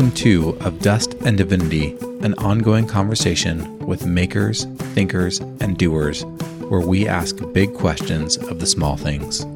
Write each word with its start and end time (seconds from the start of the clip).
Welcome 0.00 0.16
to 0.16 0.56
Of 0.62 0.80
Dust 0.80 1.12
and 1.26 1.36
Divinity, 1.36 1.94
an 2.22 2.32
ongoing 2.38 2.86
conversation 2.86 3.78
with 3.80 4.06
makers, 4.06 4.64
thinkers, 4.94 5.40
and 5.40 5.76
doers, 5.76 6.24
where 6.70 6.80
we 6.80 7.06
ask 7.06 7.36
big 7.52 7.74
questions 7.74 8.38
of 8.38 8.60
the 8.60 8.66
small 8.66 8.96
things. 8.96 9.40
you 9.40 9.48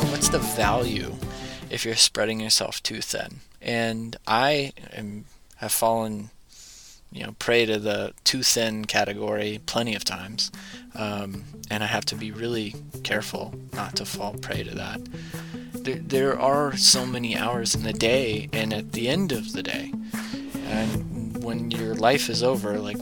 know, 0.00 0.08
what's 0.10 0.30
the 0.30 0.40
value 0.56 1.14
if 1.70 1.84
you're 1.84 1.94
spreading 1.94 2.40
yourself 2.40 2.82
too 2.82 3.00
thin? 3.00 3.36
And 3.60 4.16
I 4.26 4.72
am, 4.92 5.26
have 5.58 5.70
fallen, 5.70 6.30
you 7.12 7.22
know, 7.22 7.36
prey 7.38 7.66
to 7.66 7.78
the 7.78 8.14
too 8.24 8.42
thin 8.42 8.84
category 8.84 9.60
plenty 9.66 9.94
of 9.94 10.02
times, 10.02 10.50
um, 10.96 11.44
and 11.72 11.82
I 11.82 11.86
have 11.86 12.04
to 12.06 12.14
be 12.14 12.30
really 12.30 12.74
careful 13.02 13.54
not 13.72 13.96
to 13.96 14.04
fall 14.04 14.34
prey 14.34 14.62
to 14.62 14.74
that. 14.74 15.00
There, 15.72 15.96
there 15.96 16.38
are 16.38 16.76
so 16.76 17.06
many 17.06 17.34
hours 17.34 17.74
in 17.74 17.82
the 17.82 17.94
day, 17.94 18.50
and 18.52 18.74
at 18.74 18.92
the 18.92 19.08
end 19.08 19.32
of 19.32 19.54
the 19.54 19.62
day, 19.62 19.90
and 20.66 21.42
when 21.42 21.70
your 21.70 21.94
life 21.94 22.28
is 22.28 22.42
over, 22.42 22.78
like 22.78 22.98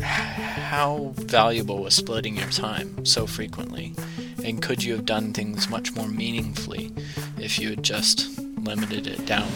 how 0.00 1.14
valuable 1.14 1.82
was 1.82 1.94
splitting 1.94 2.36
your 2.36 2.50
time 2.50 3.06
so 3.06 3.26
frequently? 3.26 3.94
And 4.44 4.60
could 4.60 4.84
you 4.84 4.92
have 4.94 5.06
done 5.06 5.32
things 5.32 5.70
much 5.70 5.94
more 5.94 6.08
meaningfully 6.08 6.92
if 7.38 7.58
you 7.58 7.70
had 7.70 7.82
just 7.82 8.38
limited 8.38 9.06
it 9.06 9.24
down? 9.24 9.48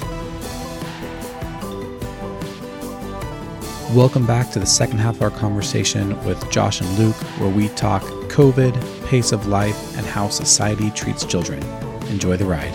Welcome 3.95 4.25
back 4.25 4.51
to 4.53 4.61
the 4.61 4.67
second 4.67 4.99
half 4.99 5.17
of 5.17 5.23
our 5.23 5.31
conversation 5.31 6.11
with 6.25 6.49
Josh 6.49 6.81
and 6.81 6.89
Luke, 6.97 7.17
where 7.41 7.51
we 7.51 7.69
talk 7.71 8.03
COVID, 8.31 9.07
pace 9.09 9.33
of 9.33 9.49
life, 9.49 9.97
and 9.97 10.07
how 10.07 10.29
society 10.29 10.91
treats 10.93 11.25
children. 11.25 11.61
Enjoy 12.09 12.37
the 12.37 12.45
ride. 12.45 12.73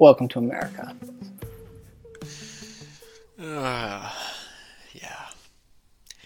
Welcome 0.00 0.26
to 0.28 0.40
America. 0.40 0.96
Uh, 3.40 4.12
yeah. 4.94 5.26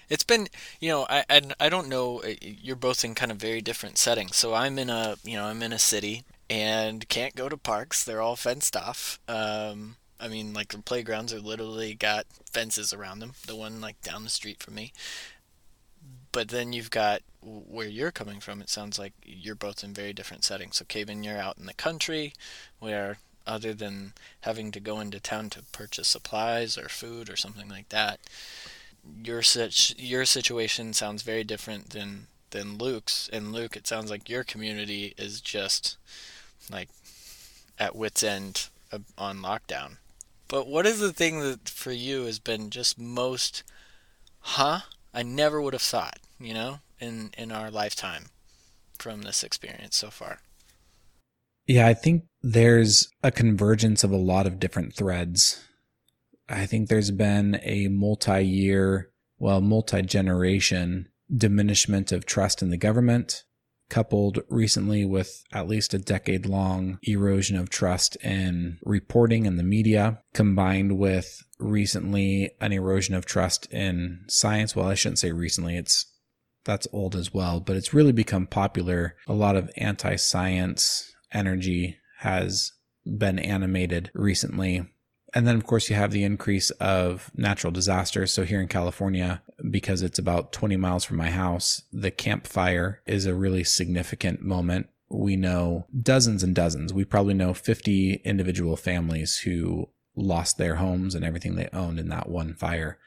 It's 0.08 0.24
been, 0.24 0.48
you 0.80 0.88
know, 0.88 1.06
I, 1.10 1.24
I 1.28 1.40
I 1.60 1.68
don't 1.68 1.88
know. 1.88 2.20
uh, 2.22 2.32
You're 2.40 2.74
both 2.76 3.04
in 3.04 3.14
kind 3.14 3.30
of 3.30 3.36
very 3.36 3.60
different 3.60 3.98
settings. 3.98 4.36
So 4.36 4.54
I'm 4.54 4.78
in 4.78 4.88
a, 4.88 5.16
you 5.24 5.36
know, 5.36 5.44
I'm 5.44 5.62
in 5.62 5.72
a 5.72 5.78
city 5.78 6.22
and 6.55 7.08
can't 7.08 7.34
go 7.34 7.48
to 7.48 7.56
parks. 7.56 8.05
They're 8.05 8.20
all 8.20 8.36
fenced 8.36 8.77
off. 8.77 9.19
Um, 9.27 9.97
I 10.20 10.28
mean, 10.28 10.52
like 10.52 10.69
the 10.69 10.78
playgrounds 10.78 11.33
are 11.33 11.41
literally 11.41 11.94
got 11.94 12.27
fences 12.52 12.92
around 12.92 13.19
them. 13.19 13.33
The 13.48 13.56
one 13.56 13.80
like 13.80 14.00
down 14.02 14.22
the 14.22 14.30
street 14.30 14.62
from 14.62 14.77
me. 14.77 14.92
But 16.30 16.50
then 16.50 16.72
you've 16.72 16.92
got 16.92 17.22
where 17.42 17.88
you're 17.88 18.12
coming 18.12 18.38
from. 18.38 18.61
It 18.61 18.70
sounds 18.70 19.00
like 19.00 19.14
you're 19.27 19.56
both 19.56 19.83
in 19.83 19.94
very 19.94 20.12
different 20.12 20.44
settings. 20.44 20.77
So, 20.77 20.84
Kevin, 20.84 21.24
you're 21.24 21.38
out 21.38 21.58
in 21.58 21.66
the 21.66 21.74
country, 21.74 22.34
where 22.78 23.18
other 23.44 23.74
than 23.74 24.12
having 24.42 24.70
to 24.72 24.80
go 24.80 25.00
into 25.00 25.18
town 25.18 25.50
to 25.50 25.62
purchase 25.72 26.06
supplies 26.06 26.78
or 26.78 26.89
food 26.89 27.28
or 27.28 27.34
something 27.36 27.68
like 27.68 27.89
that, 27.89 28.20
your 29.24 29.42
such 29.42 29.92
your 29.98 30.24
situation 30.24 30.92
sounds 30.92 31.22
very 31.22 31.42
different 31.42 31.91
than 31.91 32.28
than 32.50 32.78
Luke's. 32.78 33.28
And 33.33 33.52
Luke, 33.52 33.77
it 33.77 33.89
sounds 33.89 34.08
like 34.08 34.28
your 34.28 34.44
community 34.44 35.14
is 35.18 35.41
just 35.41 35.96
like 36.70 36.88
at 37.78 37.96
wit's 37.96 38.22
end 38.22 38.68
uh, 38.92 38.98
on 39.18 39.38
lockdown. 39.38 39.96
But 40.48 40.68
what 40.68 40.86
is 40.86 41.00
the 41.00 41.12
thing 41.12 41.40
that 41.40 41.68
for 41.68 41.92
you 41.92 42.24
has 42.24 42.38
been 42.38 42.70
just 42.70 42.98
most, 42.98 43.62
huh? 44.40 44.80
I 45.12 45.22
never 45.22 45.61
would 45.61 45.74
have 45.74 45.83
thought, 45.83 46.18
you 46.39 46.55
know, 46.55 46.80
in 47.00 47.30
in 47.36 47.50
our 47.52 47.70
lifetime 47.70 48.27
from 48.98 49.22
this 49.22 49.42
experience 49.42 49.96
so 49.96 50.11
far. 50.11 50.40
Yeah, 51.66 51.86
I 51.86 51.94
think 51.94 52.24
there's 52.42 53.08
a 53.22 53.30
convergence 53.30 54.05
of 54.05 54.10
a 54.10 54.16
lot 54.16 54.46
of 54.46 54.60
different 54.60 54.94
threads. 54.94 55.64
I 56.48 56.66
think 56.66 56.89
there's 56.89 57.10
been 57.10 57.58
a 57.62 57.89
multi 57.89 58.44
year, 58.44 59.10
well, 59.39 59.60
multi 59.60 60.02
generation 60.02 61.08
diminishment 61.34 62.12
of 62.12 62.27
trust 62.27 62.60
in 62.60 62.68
the 62.68 62.77
government, 62.77 63.44
coupled 63.89 64.40
recently 64.48 65.05
with 65.05 65.42
at 65.52 65.68
least 65.68 65.95
a 65.95 65.98
decade 65.98 66.46
long 66.46 66.98
erosion 67.02 67.56
of 67.56 67.70
trust 67.70 68.17
in 68.17 68.78
reporting 68.83 69.46
and 69.46 69.58
the 69.58 69.62
media, 69.62 70.20
combined 70.33 70.98
with 70.98 71.42
recently 71.58 72.50
an 72.61 72.72
erosion 72.72 73.14
of 73.14 73.27
trust 73.27 73.67
in 73.72 74.24
science. 74.28 74.74
Well, 74.74 74.89
I 74.89 74.95
shouldn't 74.95 75.18
say 75.18 75.33
recently, 75.33 75.77
it's 75.77 76.06
that's 76.64 76.89
old 76.92 77.14
as 77.14 77.33
well, 77.33 77.61
but 77.61 77.77
it's 77.77 77.95
really 77.95 78.12
become 78.12 78.46
popular. 78.46 79.17
A 79.27 79.34
lot 79.34 79.56
of 79.56 79.70
anti 79.77 80.16
science 80.16 81.12
energy 81.33 81.98
has 82.20 82.72
been 83.05 83.39
animated 83.39 84.11
recently. 84.14 84.89
And 85.34 85.48
then, 85.48 85.56
of 85.56 85.67
course, 85.67 85.90
you 85.90 85.96
have 85.96 86.12
the 86.12 86.22
increase 86.22 86.70
of 86.70 87.30
natural 87.34 87.72
disasters. 87.72 88.33
So, 88.33 88.45
here 88.45 88.61
in 88.61 88.68
California, 88.68 89.42
because 89.68 90.00
it's 90.00 90.18
about 90.18 90.52
20 90.52 90.77
miles 90.77 91.05
from 91.05 91.17
my 91.17 91.30
house, 91.30 91.83
the 91.92 92.12
campfire 92.12 93.02
is 93.05 93.27
a 93.27 93.34
really 93.34 93.64
significant 93.64 94.42
moment. 94.42 94.89
We 95.11 95.36
know 95.36 95.86
dozens 96.00 96.45
and 96.45 96.55
dozens. 96.55 96.95
We 96.95 97.05
probably 97.05 97.34
know 97.34 97.52
50 97.52 98.22
individual 98.24 98.77
families 98.77 99.39
who 99.39 99.89
lost 100.14 100.56
their 100.56 100.77
homes 100.77 101.17
and 101.17 101.24
everything 101.24 101.56
they 101.56 101.68
owned 101.72 101.98
in 101.98 102.08
that 102.11 102.28
one 102.28 102.55
fire. 102.55 102.98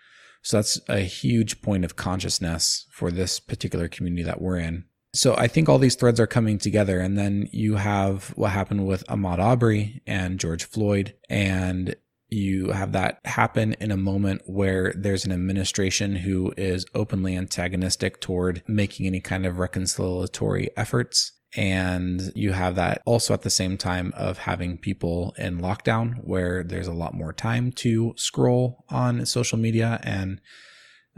So, 0.42 0.58
that's 0.58 0.82
a 0.90 1.00
huge 1.00 1.62
point 1.62 1.86
of 1.86 1.96
consciousness 1.96 2.88
for 2.92 3.10
this 3.10 3.40
particular 3.40 3.88
community 3.88 4.24
that 4.24 4.42
we're 4.42 4.58
in. 4.58 4.84
So 5.14 5.36
I 5.36 5.48
think 5.48 5.68
all 5.68 5.80
these 5.80 5.96
threads 5.96 6.20
are 6.20 6.28
coming 6.28 6.60
together. 6.60 7.00
And 7.00 7.18
then 7.18 7.50
you 7.52 7.78
have 7.78 8.30
what 8.36 8.52
happened 8.52 8.86
with 8.86 9.08
Ahmaud 9.08 9.40
Arbery 9.40 10.04
and 10.06 10.40
George 10.40 10.66
Floyd. 10.66 11.16
And 11.28 11.96
you 12.30 12.72
have 12.72 12.92
that 12.92 13.20
happen 13.26 13.74
in 13.80 13.92
a 13.92 13.98
moment 13.98 14.42
where 14.46 14.94
there's 14.96 15.26
an 15.26 15.32
administration 15.32 16.16
who 16.16 16.54
is 16.58 16.86
openly 16.94 17.38
antagonistic 17.38 18.20
toward 18.20 18.64
making 18.68 19.08
any 19.08 19.22
kind 19.22 19.46
of 19.46 19.56
reconciliatory 19.56 20.68
efforts. 20.76 21.32
And 21.56 22.32
you 22.36 22.52
have 22.52 22.76
that 22.76 23.02
also 23.06 23.34
at 23.34 23.44
the 23.44 23.50
same 23.50 23.78
time 23.78 24.14
of 24.18 24.40
having 24.40 24.78
people 24.78 25.34
in 25.38 25.60
lockdown 25.60 26.16
where 26.24 26.64
there's 26.64 26.88
a 26.88 26.94
lot 26.94 27.14
more 27.14 27.32
time 27.32 27.72
to 27.74 28.14
scroll 28.18 28.84
on 28.90 29.26
social 29.26 29.58
media 29.58 30.00
and 30.04 30.42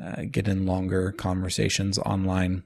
uh, 0.02 0.24
get 0.30 0.47
in 0.47 0.68
longer 0.68 1.12
conversations 1.12 1.97
online 1.97 2.64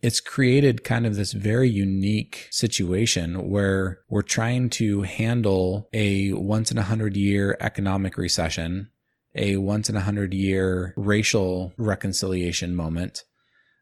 it's 0.00 0.20
created 0.20 0.84
kind 0.84 1.06
of 1.06 1.16
this 1.16 1.32
very 1.32 1.68
unique 1.68 2.46
situation 2.50 3.50
where 3.50 4.00
we're 4.08 4.22
trying 4.22 4.70
to 4.70 5.02
handle 5.02 5.88
a 5.92 6.32
once 6.32 6.70
in 6.70 6.78
a 6.78 6.82
hundred 6.82 7.16
year 7.16 7.56
economic 7.60 8.16
recession, 8.16 8.90
a 9.34 9.56
once 9.56 9.90
in 9.90 9.96
a 9.96 10.00
hundred 10.00 10.32
year 10.32 10.94
racial 10.96 11.72
reconciliation 11.76 12.76
moment, 12.76 13.24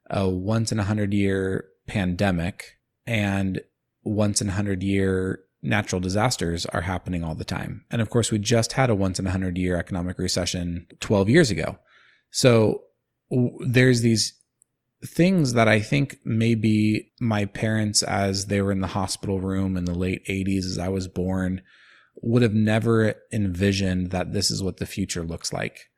a 0.09 0.29
once 0.29 0.73
in 0.73 0.79
a 0.79 0.85
hundred 0.85 1.13
year 1.13 1.67
pandemic, 1.87 2.79
and 3.07 3.61
once 4.03 4.41
in 4.41 4.49
a 4.49 4.53
hundred 4.53 4.83
year 4.83 5.41
natural 5.63 6.01
disasters 6.01 6.65
are 6.67 6.83
happening 6.83 7.25
all 7.25 7.35
the 7.35 7.45
time. 7.45 7.85
And 7.91 8.01
of 8.01 8.09
course, 8.09 8.31
we 8.31 8.39
just 8.39 8.73
had 8.73 8.89
a 8.89 8.95
once 8.95 9.19
in 9.19 9.27
a 9.27 9.31
hundred 9.31 9.59
year 9.59 9.77
economic 9.77 10.19
recession 10.19 10.87
12 11.01 11.29
years 11.29 11.51
ago. 11.51 11.79
So 12.31 12.85
there's 13.67 14.01
these 14.01 14.33
things 15.05 15.53
that 15.53 15.69
I 15.69 15.81
think 15.81 16.19
maybe 16.25 17.13
my 17.21 17.45
parents, 17.45 18.03
as 18.03 18.47
they 18.47 18.61
were 18.61 18.73
in 18.73 18.81
the 18.81 18.87
hospital 18.89 19.41
room 19.41 19.77
in 19.77 19.85
the 19.85 19.95
late 19.95 20.27
80s, 20.27 20.65
as 20.65 20.79
I 20.79 20.89
was 20.89 21.09
born, 21.09 21.63
would 22.23 22.43
have 22.43 22.55
never 22.55 23.15
envisioned 23.33 24.11
that 24.11 24.33
this 24.33 24.51
is 24.51 24.63
what 24.63 24.79
the 24.79 24.87
future 24.87 25.23
looks 25.23 25.53
like 25.53 25.91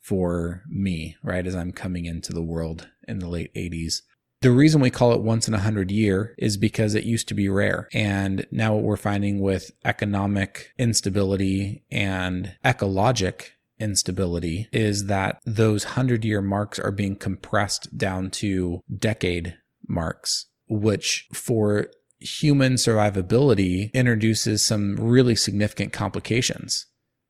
for 0.00 0.62
me, 0.68 1.16
right? 1.22 1.46
As 1.46 1.56
I'm 1.56 1.72
coming 1.72 2.04
into 2.04 2.32
the 2.32 2.42
world 2.42 2.88
in 3.08 3.18
the 3.18 3.28
late 3.28 3.52
80s. 3.54 4.02
The 4.42 4.50
reason 4.50 4.82
we 4.82 4.90
call 4.90 5.12
it 5.14 5.22
once 5.22 5.48
in 5.48 5.54
a 5.54 5.60
hundred 5.60 5.90
year 5.90 6.34
is 6.36 6.58
because 6.58 6.94
it 6.94 7.04
used 7.04 7.28
to 7.28 7.34
be 7.34 7.48
rare. 7.48 7.88
And 7.94 8.46
now 8.50 8.74
what 8.74 8.82
we're 8.82 8.96
finding 8.96 9.40
with 9.40 9.70
economic 9.86 10.72
instability 10.78 11.84
and 11.90 12.54
ecologic 12.62 13.52
instability 13.78 14.68
is 14.72 15.06
that 15.06 15.38
those 15.44 15.84
100 15.84 16.24
year 16.24 16.40
marks 16.40 16.78
are 16.78 16.92
being 16.92 17.16
compressed 17.16 17.96
down 17.96 18.30
to 18.30 18.82
decade 18.96 19.56
marks, 19.88 20.46
which 20.68 21.26
for 21.32 21.88
human 22.18 22.74
survivability 22.74 23.92
introduces 23.92 24.64
some 24.64 24.96
really 24.96 25.34
significant 25.34 25.92
complications 25.92 26.86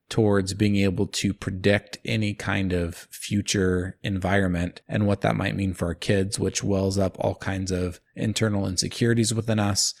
towards 0.07 0.53
being 0.53 0.75
able 0.75 1.07
to 1.07 1.33
predict 1.33 1.97
any 2.05 2.33
kind 2.33 2.71
of 2.71 3.07
future 3.09 3.97
environment 4.03 4.81
and 4.87 5.07
what 5.07 5.21
that 5.21 5.35
might 5.35 5.55
mean 5.55 5.73
for 5.73 5.87
our 5.87 5.95
kids, 5.95 6.39
which 6.39 6.63
wells 6.63 6.97
up 6.97 7.17
all 7.19 7.35
kinds 7.35 7.71
of 7.71 7.99
internal 8.15 8.67
insecurities 8.67 9.33
within 9.33 9.59
us, 9.59 9.93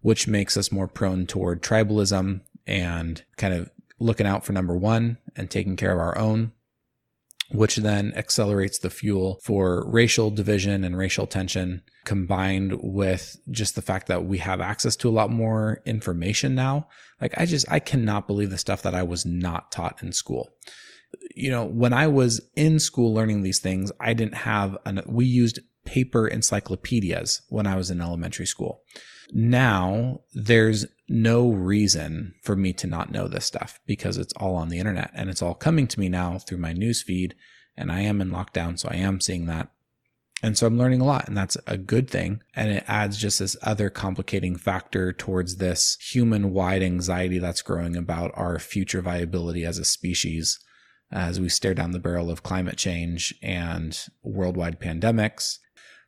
which 0.00 0.26
makes 0.26 0.56
us 0.56 0.72
more 0.72 0.88
prone 0.88 1.26
toward 1.26 1.62
tribalism 1.62 2.40
and 2.66 3.24
kind 3.36 3.52
of 3.52 3.70
looking 4.02 4.26
out 4.26 4.44
for 4.44 4.52
number 4.52 4.76
one 4.76 5.18
and 5.36 5.50
taking 5.50 5.76
care 5.76 5.92
of 5.92 5.98
our 5.98 6.18
own, 6.18 6.52
which 7.50 7.76
then 7.76 8.12
accelerates 8.16 8.78
the 8.78 8.90
fuel 8.90 9.38
for 9.42 9.88
racial 9.88 10.30
division 10.30 10.84
and 10.84 10.96
racial 10.96 11.26
tension, 11.26 11.82
combined 12.04 12.78
with 12.82 13.36
just 13.50 13.74
the 13.74 13.82
fact 13.82 14.06
that 14.08 14.24
we 14.24 14.38
have 14.38 14.60
access 14.60 14.96
to 14.96 15.08
a 15.08 15.12
lot 15.12 15.30
more 15.30 15.82
information 15.84 16.54
now. 16.54 16.88
Like, 17.20 17.38
I 17.38 17.46
just, 17.46 17.70
I 17.70 17.78
cannot 17.78 18.26
believe 18.26 18.50
the 18.50 18.58
stuff 18.58 18.82
that 18.82 18.94
I 18.94 19.02
was 19.02 19.24
not 19.24 19.70
taught 19.70 20.02
in 20.02 20.12
school. 20.12 20.50
You 21.34 21.50
know, 21.50 21.64
when 21.64 21.92
I 21.92 22.06
was 22.06 22.40
in 22.56 22.78
school 22.78 23.12
learning 23.12 23.42
these 23.42 23.60
things, 23.60 23.92
I 24.00 24.14
didn't 24.14 24.34
have, 24.34 24.78
an, 24.86 25.02
we 25.06 25.26
used 25.26 25.60
paper 25.84 26.26
encyclopedias 26.26 27.42
when 27.48 27.66
I 27.66 27.76
was 27.76 27.90
in 27.90 28.00
elementary 28.00 28.46
school. 28.46 28.82
Now 29.32 30.20
there's 30.34 30.86
no 31.08 31.50
reason 31.50 32.34
for 32.42 32.56
me 32.56 32.72
to 32.74 32.86
not 32.86 33.10
know 33.10 33.28
this 33.28 33.46
stuff 33.46 33.80
because 33.86 34.18
it's 34.18 34.32
all 34.34 34.54
on 34.54 34.68
the 34.68 34.78
internet 34.78 35.10
and 35.14 35.30
it's 35.30 35.42
all 35.42 35.54
coming 35.54 35.86
to 35.88 36.00
me 36.00 36.08
now 36.08 36.38
through 36.38 36.58
my 36.58 36.72
news 36.72 37.02
feed. 37.02 37.34
And 37.76 37.90
I 37.90 38.00
am 38.00 38.20
in 38.20 38.30
lockdown, 38.30 38.78
so 38.78 38.88
I 38.90 38.96
am 38.96 39.20
seeing 39.20 39.46
that. 39.46 39.68
And 40.42 40.58
so 40.58 40.66
I'm 40.66 40.76
learning 40.76 41.00
a 41.00 41.04
lot, 41.04 41.28
and 41.28 41.36
that's 41.36 41.56
a 41.66 41.78
good 41.78 42.10
thing. 42.10 42.42
And 42.54 42.70
it 42.70 42.84
adds 42.88 43.16
just 43.16 43.38
this 43.38 43.56
other 43.62 43.88
complicating 43.88 44.56
factor 44.56 45.12
towards 45.12 45.56
this 45.56 45.96
human 46.00 46.52
wide 46.52 46.82
anxiety 46.82 47.38
that's 47.38 47.62
growing 47.62 47.96
about 47.96 48.32
our 48.34 48.58
future 48.58 49.00
viability 49.00 49.64
as 49.64 49.78
a 49.78 49.84
species 49.84 50.58
as 51.12 51.38
we 51.38 51.48
stare 51.48 51.74
down 51.74 51.92
the 51.92 51.98
barrel 51.98 52.30
of 52.30 52.42
climate 52.42 52.76
change 52.76 53.34
and 53.42 54.06
worldwide 54.22 54.80
pandemics 54.80 55.58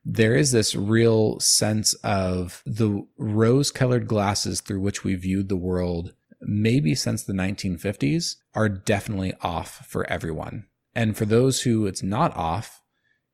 there 0.04 0.34
is 0.34 0.52
this 0.52 0.74
real 0.74 1.40
sense 1.40 1.94
of 2.04 2.62
the 2.66 3.06
rose 3.16 3.70
colored 3.70 4.06
glasses 4.06 4.60
through 4.60 4.80
which 4.80 5.02
we 5.02 5.14
viewed 5.14 5.48
the 5.48 5.56
world, 5.56 6.12
maybe 6.40 6.94
since 6.94 7.22
the 7.22 7.32
1950s, 7.32 8.36
are 8.54 8.68
definitely 8.68 9.32
off 9.40 9.86
for 9.88 10.08
everyone. 10.10 10.66
And 10.94 11.16
for 11.16 11.24
those 11.24 11.62
who 11.62 11.86
it's 11.86 12.02
not 12.02 12.36
off, 12.36 12.82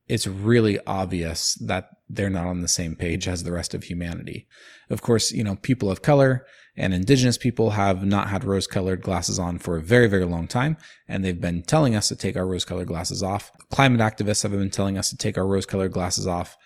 it's 0.07 0.27
really 0.27 0.79
obvious 0.87 1.55
that 1.55 1.89
they're 2.09 2.31
not 2.31 2.47
on 2.47 2.63
the 2.63 2.69
same 2.69 2.97
page 2.97 3.29
as 3.29 3.45
the 3.45 3.53
rest 3.53 3.75
of 3.75 3.85
humanity. 3.85 4.49
Of 4.89 5.03
course, 5.03 5.31
you 5.31 5.45
know, 5.45 5.57
people 5.57 5.91
of 5.91 6.03
color 6.03 6.47
and 6.77 6.95
indigenous 6.95 7.37
people 7.37 7.71
have 7.71 8.05
not 8.05 8.29
had 8.29 8.45
rose 8.45 8.67
colored 8.67 9.03
glasses 9.03 9.39
on 9.39 9.59
for 9.59 9.77
a 9.77 9.83
very, 9.83 10.07
very 10.09 10.25
long 10.25 10.47
time. 10.47 10.77
And 11.09 11.25
they've 11.25 11.41
been 11.41 11.63
telling 11.63 11.95
us 11.95 12.09
to 12.09 12.17
take 12.17 12.37
our 12.37 12.47
rose 12.47 12.65
colored 12.65 12.89
glasses 12.89 13.23
off. 13.23 13.51
Climate 13.71 14.01
activists 14.01 14.43
have 14.43 14.53
been 14.53 14.71
telling 14.71 14.97
us 14.97 15.11
to 15.11 15.17
take 15.17 15.37
our 15.37 15.47
rose 15.47 15.67
colored 15.67 15.93
glasses 15.93 16.27
off. 16.27 16.57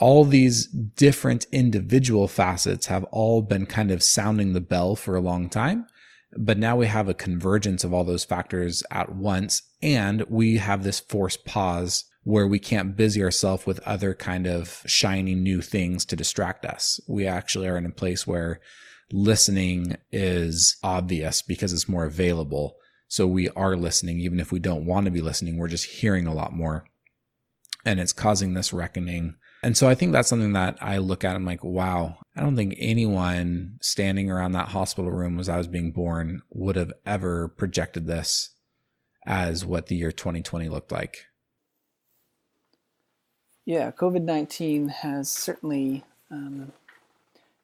All 0.00 0.24
these 0.24 0.66
different 0.66 1.46
individual 1.52 2.26
facets 2.26 2.86
have 2.86 3.04
all 3.04 3.42
been 3.42 3.66
kind 3.66 3.90
of 3.90 4.02
sounding 4.02 4.52
the 4.52 4.60
bell 4.60 4.96
for 4.96 5.14
a 5.14 5.20
long 5.20 5.48
time. 5.48 5.86
But 6.36 6.58
now 6.58 6.76
we 6.76 6.86
have 6.86 7.08
a 7.08 7.14
convergence 7.14 7.84
of 7.84 7.94
all 7.94 8.02
those 8.02 8.24
factors 8.24 8.82
at 8.90 9.14
once. 9.14 9.62
And 9.80 10.24
we 10.28 10.56
have 10.56 10.82
this 10.82 10.98
forced 10.98 11.44
pause 11.44 12.04
where 12.24 12.46
we 12.46 12.58
can't 12.58 12.96
busy 12.96 13.22
ourselves 13.22 13.66
with 13.66 13.78
other 13.80 14.14
kind 14.14 14.46
of 14.46 14.82
shiny 14.86 15.34
new 15.34 15.60
things 15.60 16.04
to 16.06 16.16
distract 16.16 16.64
us. 16.64 16.98
We 17.06 17.26
actually 17.26 17.68
are 17.68 17.76
in 17.76 17.86
a 17.86 17.90
place 17.90 18.26
where 18.26 18.60
listening 19.12 19.96
is 20.10 20.76
obvious 20.82 21.42
because 21.42 21.72
it's 21.72 21.88
more 21.88 22.04
available. 22.04 22.76
So 23.08 23.26
we 23.26 23.48
are 23.50 23.76
listening, 23.76 24.20
even 24.20 24.40
if 24.40 24.50
we 24.50 24.58
don't 24.58 24.86
want 24.86 25.04
to 25.04 25.10
be 25.10 25.20
listening, 25.20 25.56
we're 25.56 25.68
just 25.68 25.86
hearing 25.86 26.26
a 26.26 26.34
lot 26.34 26.52
more. 26.52 26.84
And 27.84 28.00
it's 28.00 28.12
causing 28.12 28.54
this 28.54 28.72
reckoning. 28.72 29.36
And 29.62 29.76
so 29.76 29.88
I 29.88 29.94
think 29.94 30.12
that's 30.12 30.28
something 30.28 30.52
that 30.54 30.78
I 30.80 30.98
look 30.98 31.24
at. 31.24 31.36
I'm 31.36 31.44
like, 31.44 31.62
wow, 31.62 32.18
I 32.36 32.40
don't 32.40 32.56
think 32.56 32.74
anyone 32.78 33.78
standing 33.80 34.30
around 34.30 34.52
that 34.52 34.68
hospital 34.68 35.10
room 35.10 35.38
as 35.38 35.48
I 35.48 35.58
was 35.58 35.68
being 35.68 35.92
born 35.92 36.42
would 36.50 36.76
have 36.76 36.92
ever 37.06 37.48
projected 37.48 38.06
this 38.06 38.50
as 39.26 39.64
what 39.64 39.86
the 39.86 39.96
year 39.96 40.12
2020 40.12 40.68
looked 40.68 40.92
like. 40.92 41.26
Yeah, 43.64 43.90
COVID 43.90 44.22
19 44.22 44.88
has 44.88 45.30
certainly 45.30 46.04
um, 46.30 46.72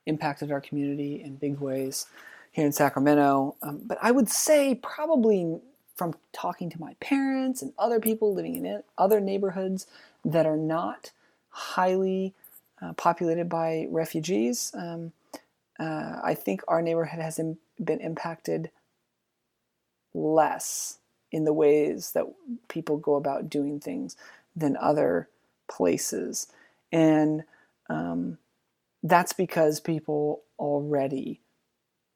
impacted 0.06 0.50
our 0.50 0.61
community 0.61 1.23
in 1.23 1.37
big 1.37 1.58
ways 1.58 2.06
here 2.52 2.67
in 2.67 2.73
Sacramento. 2.73 3.56
Um, 3.62 3.82
but 3.85 3.99
I 4.02 4.11
would 4.11 4.29
say, 4.29 4.75
probably 4.75 5.61
from 5.97 6.14
talking 6.32 6.70
to 6.70 6.81
my 6.81 6.94
parents 7.00 7.62
and 7.62 7.73
other 7.79 8.00
people 8.00 8.35
living 8.35 8.56
in 8.56 8.82
other 8.97 9.20
neighborhoods 9.20 9.87
that 10.25 10.47
are 10.47 10.56
not 10.56 11.12
highly 11.50 12.35
uh, 12.81 12.93
populated 12.94 13.49
by 13.49 13.87
refugees, 13.91 14.73
um, 14.75 15.12
uh, 15.79 16.20
I 16.23 16.35
think 16.35 16.62
our 16.69 16.82
neighborhood 16.82 17.20
has 17.20 17.38
been 17.82 18.00
impacted 18.00 18.70
less 20.14 20.99
in 21.32 21.44
the 21.44 21.53
ways 21.53 22.12
that 22.12 22.25
people 22.69 22.96
go 22.96 23.14
about 23.14 23.49
doing 23.49 23.79
things 23.79 24.17
than 24.56 24.76
other 24.76 25.29
places. 25.69 26.49
And 26.93 27.44
um, 27.88 28.38
that's 29.02 29.32
because 29.32 29.81
people 29.81 30.43
already 30.58 31.41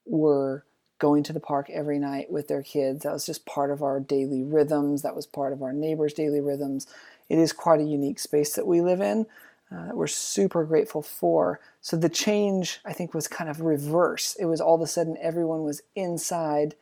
were 0.05 0.65
going 0.99 1.23
to 1.23 1.33
the 1.33 1.39
park 1.39 1.69
every 1.69 1.99
night 1.99 2.31
with 2.31 2.47
their 2.47 2.63
kids. 2.63 3.03
That 3.03 3.13
was 3.13 3.25
just 3.25 3.45
part 3.45 3.71
of 3.71 3.83
our 3.83 3.99
daily 3.99 4.43
rhythms. 4.43 5.01
That 5.01 5.15
was 5.15 5.25
part 5.25 5.53
of 5.53 5.61
our 5.61 5.73
neighbors' 5.73 6.13
daily 6.13 6.41
rhythms. 6.41 6.87
It 7.29 7.39
is 7.39 7.51
quite 7.53 7.81
a 7.81 7.83
unique 7.85 8.19
space 8.19 8.53
that 8.53 8.67
we 8.67 8.81
live 8.81 9.01
in 9.01 9.25
uh, 9.71 9.87
that 9.87 9.97
we're 9.97 10.07
super 10.07 10.63
grateful 10.63 11.01
for. 11.01 11.59
So 11.81 11.97
the 11.97 12.09
change, 12.09 12.79
I 12.85 12.93
think, 12.93 13.13
was 13.13 13.27
kind 13.27 13.49
of 13.49 13.61
reverse. 13.61 14.35
It 14.39 14.45
was 14.45 14.61
all 14.61 14.75
of 14.75 14.81
a 14.81 14.87
sudden 14.87 15.17
everyone 15.19 15.63
was 15.63 15.81
inside 15.95 16.75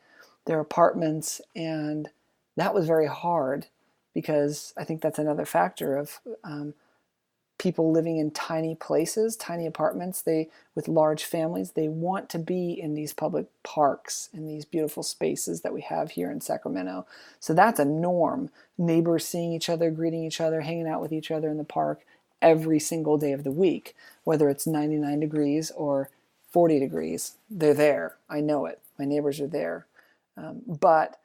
their 0.46 0.60
apartments, 0.60 1.42
and 1.56 2.10
that 2.58 2.74
was 2.74 2.86
very 2.86 3.08
hard 3.08 3.68
because 4.14 4.74
I 4.78 4.84
think 4.84 5.02
that's 5.02 5.20
another 5.20 5.46
factor 5.46 5.98
of 5.98 6.20
um, 6.44 6.74
people 7.64 7.94
living 7.94 8.18
in 8.18 8.30
tiny 8.30 8.76
places, 8.76 9.38
tiny 9.38 9.66
apartments, 9.66 10.22
they 10.22 10.50
with 10.76 10.90
large 10.90 11.24
families, 11.24 11.72
they 11.72 11.88
want 11.88 12.30
to 12.30 12.38
be 12.38 12.74
in 12.74 12.94
these 12.94 13.14
public 13.14 13.46
parks 13.64 14.28
in 14.34 14.46
these 14.46 14.66
beautiful 14.66 15.02
spaces 15.02 15.62
that 15.62 15.74
we 15.74 15.80
have 15.80 16.12
here 16.12 16.30
in 16.30 16.42
Sacramento. 16.42 17.06
So 17.40 17.54
that's 17.54 17.80
a 17.80 17.86
norm. 17.86 18.50
Neighbors 18.78 19.26
seeing 19.26 19.54
each 19.54 19.70
other, 19.70 19.92
greeting 19.92 20.26
each 20.26 20.42
other, 20.42 20.62
hanging 20.62 20.90
out 20.90 21.02
with 21.02 21.14
each 21.14 21.32
other 21.32 21.48
in 21.48 21.58
the 21.58 21.64
park 21.64 22.02
every 22.42 22.80
single 22.80 23.18
day 23.18 23.32
of 23.32 23.46
the 23.46 23.52
week, 23.52 23.96
whether 24.26 24.50
it's 24.50 24.68
99 24.68 25.22
degrees 25.22 25.72
or 25.72 26.10
40 26.52 26.80
degrees. 26.80 27.36
They're 27.50 27.74
there. 27.74 28.18
I 28.30 28.42
know 28.42 28.66
it. 28.66 28.82
My 29.00 29.06
neighbors 29.06 29.40
are 29.40 29.48
there. 29.48 29.86
Um, 30.36 30.64
but 30.68 31.18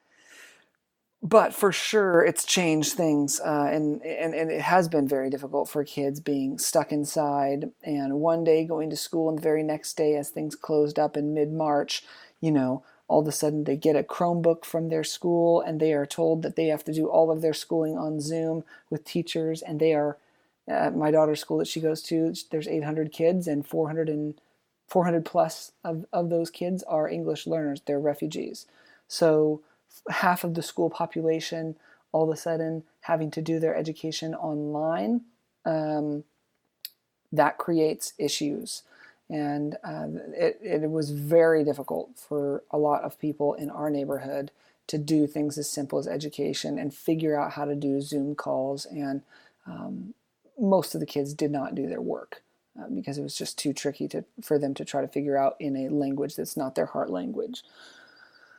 but 1.22 1.52
for 1.52 1.72
sure 1.72 2.24
it's 2.24 2.44
changed 2.44 2.92
things 2.92 3.40
uh, 3.40 3.68
and, 3.70 4.02
and, 4.02 4.34
and 4.34 4.50
it 4.50 4.60
has 4.60 4.88
been 4.88 5.08
very 5.08 5.28
difficult 5.30 5.68
for 5.68 5.82
kids 5.84 6.20
being 6.20 6.58
stuck 6.58 6.92
inside 6.92 7.70
and 7.82 8.20
one 8.20 8.44
day 8.44 8.64
going 8.64 8.88
to 8.88 8.96
school 8.96 9.28
and 9.28 9.38
the 9.38 9.42
very 9.42 9.62
next 9.62 9.96
day 9.96 10.14
as 10.14 10.30
things 10.30 10.54
closed 10.54 10.98
up 10.98 11.16
in 11.16 11.34
mid-march 11.34 12.04
you 12.40 12.52
know 12.52 12.84
all 13.08 13.20
of 13.20 13.26
a 13.26 13.32
sudden 13.32 13.64
they 13.64 13.76
get 13.76 13.96
a 13.96 14.02
chromebook 14.02 14.64
from 14.64 14.88
their 14.88 15.04
school 15.04 15.60
and 15.60 15.80
they 15.80 15.92
are 15.92 16.06
told 16.06 16.42
that 16.42 16.56
they 16.56 16.66
have 16.66 16.84
to 16.84 16.92
do 16.92 17.06
all 17.06 17.30
of 17.30 17.40
their 17.42 17.54
schooling 17.54 17.96
on 17.96 18.20
zoom 18.20 18.62
with 18.90 19.04
teachers 19.04 19.60
and 19.62 19.80
they 19.80 19.92
are 19.92 20.16
at 20.68 20.94
my 20.94 21.10
daughter's 21.10 21.40
school 21.40 21.58
that 21.58 21.66
she 21.66 21.80
goes 21.80 22.02
to 22.02 22.32
there's 22.50 22.68
800 22.68 23.10
kids 23.10 23.48
and 23.48 23.66
400 23.66 24.08
and 24.08 24.40
400 24.86 25.24
plus 25.24 25.72
of, 25.84 26.06
of 26.12 26.30
those 26.30 26.50
kids 26.50 26.82
are 26.84 27.08
english 27.08 27.46
learners. 27.46 27.82
They're 27.84 28.00
refugees. 28.00 28.66
So 29.06 29.60
half 30.10 30.44
of 30.44 30.54
the 30.54 30.62
school 30.62 30.90
population 30.90 31.76
all 32.12 32.24
of 32.24 32.30
a 32.30 32.40
sudden 32.40 32.84
having 33.02 33.30
to 33.32 33.42
do 33.42 33.58
their 33.58 33.76
education 33.76 34.34
online, 34.34 35.22
um, 35.64 36.24
that 37.32 37.58
creates 37.58 38.14
issues. 38.18 38.82
And 39.30 39.76
uh, 39.84 40.06
it, 40.34 40.58
it 40.62 40.90
was 40.90 41.10
very 41.10 41.62
difficult 41.64 42.10
for 42.16 42.62
a 42.70 42.78
lot 42.78 43.02
of 43.02 43.18
people 43.18 43.54
in 43.54 43.68
our 43.68 43.90
neighborhood 43.90 44.50
to 44.86 44.96
do 44.96 45.26
things 45.26 45.58
as 45.58 45.70
simple 45.70 45.98
as 45.98 46.06
education 46.06 46.78
and 46.78 46.94
figure 46.94 47.38
out 47.38 47.52
how 47.52 47.66
to 47.66 47.74
do 47.74 48.00
Zoom 48.00 48.34
calls. 48.34 48.86
And 48.86 49.20
um, 49.66 50.14
most 50.58 50.94
of 50.94 51.00
the 51.00 51.06
kids 51.06 51.34
did 51.34 51.50
not 51.50 51.74
do 51.74 51.86
their 51.86 52.00
work 52.00 52.42
uh, 52.80 52.86
because 52.88 53.18
it 53.18 53.22
was 53.22 53.36
just 53.36 53.58
too 53.58 53.74
tricky 53.74 54.08
to, 54.08 54.24
for 54.42 54.58
them 54.58 54.72
to 54.74 54.84
try 54.86 55.02
to 55.02 55.08
figure 55.08 55.36
out 55.36 55.56
in 55.60 55.76
a 55.76 55.90
language 55.90 56.36
that's 56.36 56.56
not 56.56 56.74
their 56.74 56.86
heart 56.86 57.10
language 57.10 57.62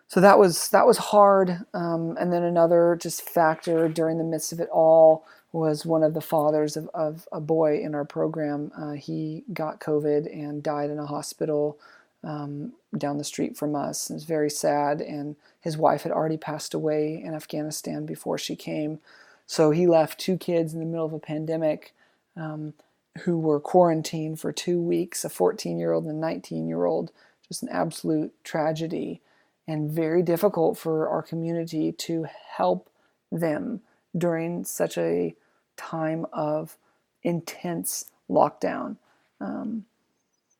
so 0.09 0.19
that 0.21 0.39
was 0.39 0.69
that 0.69 0.87
was 0.87 0.97
hard. 0.97 1.65
Um, 1.73 2.17
and 2.19 2.33
then 2.33 2.43
another 2.43 2.97
just 2.99 3.21
factor 3.21 3.87
during 3.87 4.17
the 4.17 4.23
midst 4.23 4.51
of 4.51 4.59
it 4.59 4.67
all 4.69 5.23
was 5.51 5.85
one 5.85 6.03
of 6.03 6.15
the 6.15 6.21
fathers 6.21 6.75
of, 6.75 6.89
of 6.95 7.27
a 7.31 7.39
boy 7.39 7.79
in 7.79 7.93
our 7.93 8.05
program. 8.05 8.71
Uh, 8.75 8.91
he 8.93 9.43
got 9.53 9.79
COVID 9.79 10.25
and 10.31 10.63
died 10.63 10.89
in 10.89 10.97
a 10.97 11.05
hospital 11.05 11.77
um, 12.23 12.73
down 12.97 13.19
the 13.19 13.23
street 13.23 13.55
from 13.55 13.75
us. 13.75 14.09
It 14.09 14.15
was 14.15 14.25
very 14.25 14.49
sad. 14.49 14.99
And 14.99 15.35
his 15.61 15.77
wife 15.77 16.03
had 16.03 16.11
already 16.11 16.37
passed 16.37 16.73
away 16.73 17.21
in 17.23 17.35
Afghanistan 17.35 18.05
before 18.05 18.37
she 18.37 18.55
came. 18.55 18.99
So 19.45 19.71
he 19.71 19.87
left 19.87 20.19
two 20.19 20.37
kids 20.37 20.73
in 20.73 20.79
the 20.79 20.85
middle 20.85 21.05
of 21.05 21.13
a 21.13 21.19
pandemic 21.19 21.93
um, 22.35 22.73
who 23.21 23.37
were 23.37 23.59
quarantined 23.59 24.39
for 24.39 24.51
two 24.51 24.79
weeks 24.79 25.23
a 25.23 25.29
14 25.29 25.77
year 25.77 25.91
old 25.91 26.05
and 26.05 26.17
a 26.17 26.19
19 26.19 26.67
year 26.67 26.85
old. 26.85 27.11
Just 27.47 27.63
an 27.63 27.69
absolute 27.69 28.33
tragedy 28.43 29.21
and 29.69 29.91
very 29.91 30.23
difficult 30.23 30.79
for 30.79 31.07
our 31.07 31.21
community 31.21 31.91
to 31.91 32.25
help 32.57 32.89
them 33.31 33.81
during 34.17 34.65
such 34.65 34.97
a 34.97 35.35
time 35.77 36.25
of 36.33 36.75
intense 37.21 38.09
lockdown. 38.27 38.97
Um, 39.39 39.85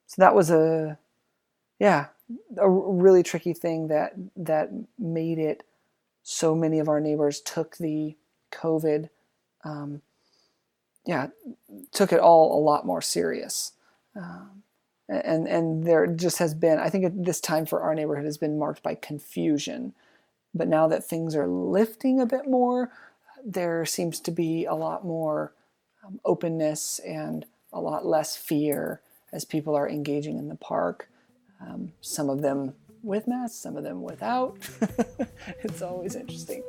so 0.05 0.21
that 0.21 0.35
was 0.35 0.51
a, 0.51 0.99
yeah, 1.79 2.05
a 2.57 2.69
really 2.69 3.23
tricky 3.23 3.53
thing 3.53 3.87
that 3.87 4.13
that 4.35 4.69
made 4.99 5.39
it 5.39 5.63
so 6.21 6.53
many 6.53 6.77
of 6.77 6.87
our 6.87 6.99
neighbors 6.99 7.41
took 7.41 7.77
the 7.77 8.15
COVID, 8.51 9.09
um, 9.63 10.03
yeah, 11.07 11.29
took 11.91 12.13
it 12.13 12.19
all 12.19 12.59
a 12.59 12.61
lot 12.61 12.85
more 12.85 13.01
serious. 13.01 13.71
Um, 14.15 14.61
and 15.09 15.47
and 15.47 15.83
there 15.83 16.07
just 16.07 16.37
has 16.37 16.53
been, 16.53 16.79
I 16.79 16.89
think 16.89 17.25
this 17.25 17.41
time 17.41 17.65
for 17.65 17.81
our 17.81 17.95
neighborhood 17.95 18.25
has 18.25 18.37
been 18.37 18.59
marked 18.59 18.83
by 18.83 18.95
confusion. 18.95 19.93
But 20.53 20.67
now 20.67 20.87
that 20.87 21.03
things 21.03 21.35
are 21.35 21.47
lifting 21.47 22.19
a 22.19 22.25
bit 22.25 22.47
more, 22.47 22.91
there 23.45 23.85
seems 23.85 24.19
to 24.21 24.31
be 24.31 24.65
a 24.65 24.73
lot 24.73 25.05
more 25.05 25.53
um, 26.05 26.19
openness 26.25 26.99
and 26.99 27.45
a 27.71 27.79
lot 27.79 28.05
less 28.05 28.35
fear 28.35 29.01
as 29.31 29.45
people 29.45 29.75
are 29.75 29.87
engaging 29.89 30.37
in 30.37 30.49
the 30.49 30.55
park. 30.55 31.09
Um, 31.61 31.91
some 32.01 32.29
of 32.29 32.41
them 32.41 32.73
with 33.03 33.27
masks, 33.27 33.57
some 33.57 33.77
of 33.77 33.83
them 33.83 34.01
without. 34.01 34.57
it's 35.63 35.81
always 35.81 36.15
interesting. 36.15 36.63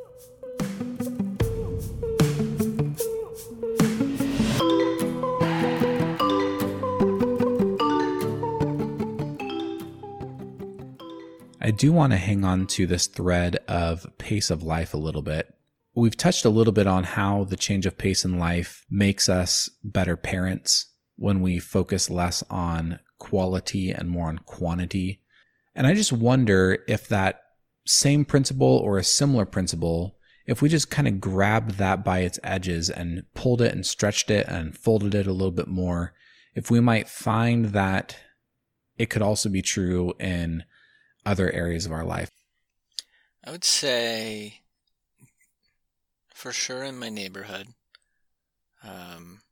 I 11.62 11.71
do 11.71 11.93
want 11.93 12.12
to 12.12 12.17
hang 12.17 12.43
on 12.43 12.67
to 12.69 12.87
this 12.87 13.07
thread 13.07 13.57
of 13.69 14.07
pace 14.17 14.50
of 14.50 14.62
life 14.62 14.95
a 14.95 14.99
little 14.99 15.21
bit. 15.21 15.55
We've 15.95 16.17
touched 16.17 16.47
a 16.47 16.50
little 16.50 16.73
bit 16.73 16.87
on 16.87 17.05
how 17.05 17.45
the 17.45 17.57
change 17.57 17.85
of 17.85 17.99
pace 17.99 18.25
in 18.25 18.38
life 18.38 18.87
makes 18.88 19.29
us 19.29 19.69
better 19.85 20.17
parents 20.17 20.87
when 21.17 21.43
we 21.43 21.59
focus 21.59 22.09
less 22.09 22.43
on 22.49 22.99
quality 23.19 23.90
and 23.90 24.09
more 24.09 24.29
on 24.29 24.38
quantity. 24.38 25.21
And 25.75 25.87
I 25.87 25.93
just 25.93 26.12
wonder 26.12 26.79
if 26.88 27.07
that 27.09 27.43
same 27.87 28.25
principle 28.25 28.79
or 28.79 28.97
a 28.97 29.05
similar 29.05 29.45
principle, 29.45 30.17
if 30.47 30.62
we 30.62 30.71
just 30.71 30.90
kind 30.90 31.07
of 31.07 31.21
grabbed 31.21 31.73
that 31.73 32.02
by 32.02 32.21
its 32.21 32.40
edges 32.43 32.88
and 32.88 33.25
pulled 33.35 33.61
it 33.61 33.75
and 33.75 33.85
stretched 33.85 34.31
it 34.31 34.47
and 34.49 34.79
folded 34.79 35.14
it 35.14 35.26
a 35.26 35.33
little 35.33 35.50
bit 35.50 35.69
more, 35.69 36.14
if 36.55 36.71
we 36.71 36.81
might 36.81 37.07
find 37.07 37.67
that 37.67 38.17
it 38.97 39.11
could 39.11 39.23
also 39.23 39.50
be 39.50 39.62
true 39.62 40.14
in 40.19 40.64
other 41.25 41.50
areas 41.50 41.87
of 41.87 41.93
our 41.93 42.05
life. 42.05 42.31
I 43.45 43.50
would 43.50 43.65
say 43.65 44.61
for 46.41 46.53
sure 46.53 46.83
in 46.83 46.99
my 46.99 47.11
neighborhood. 47.11 47.69
Um, 48.83 49.43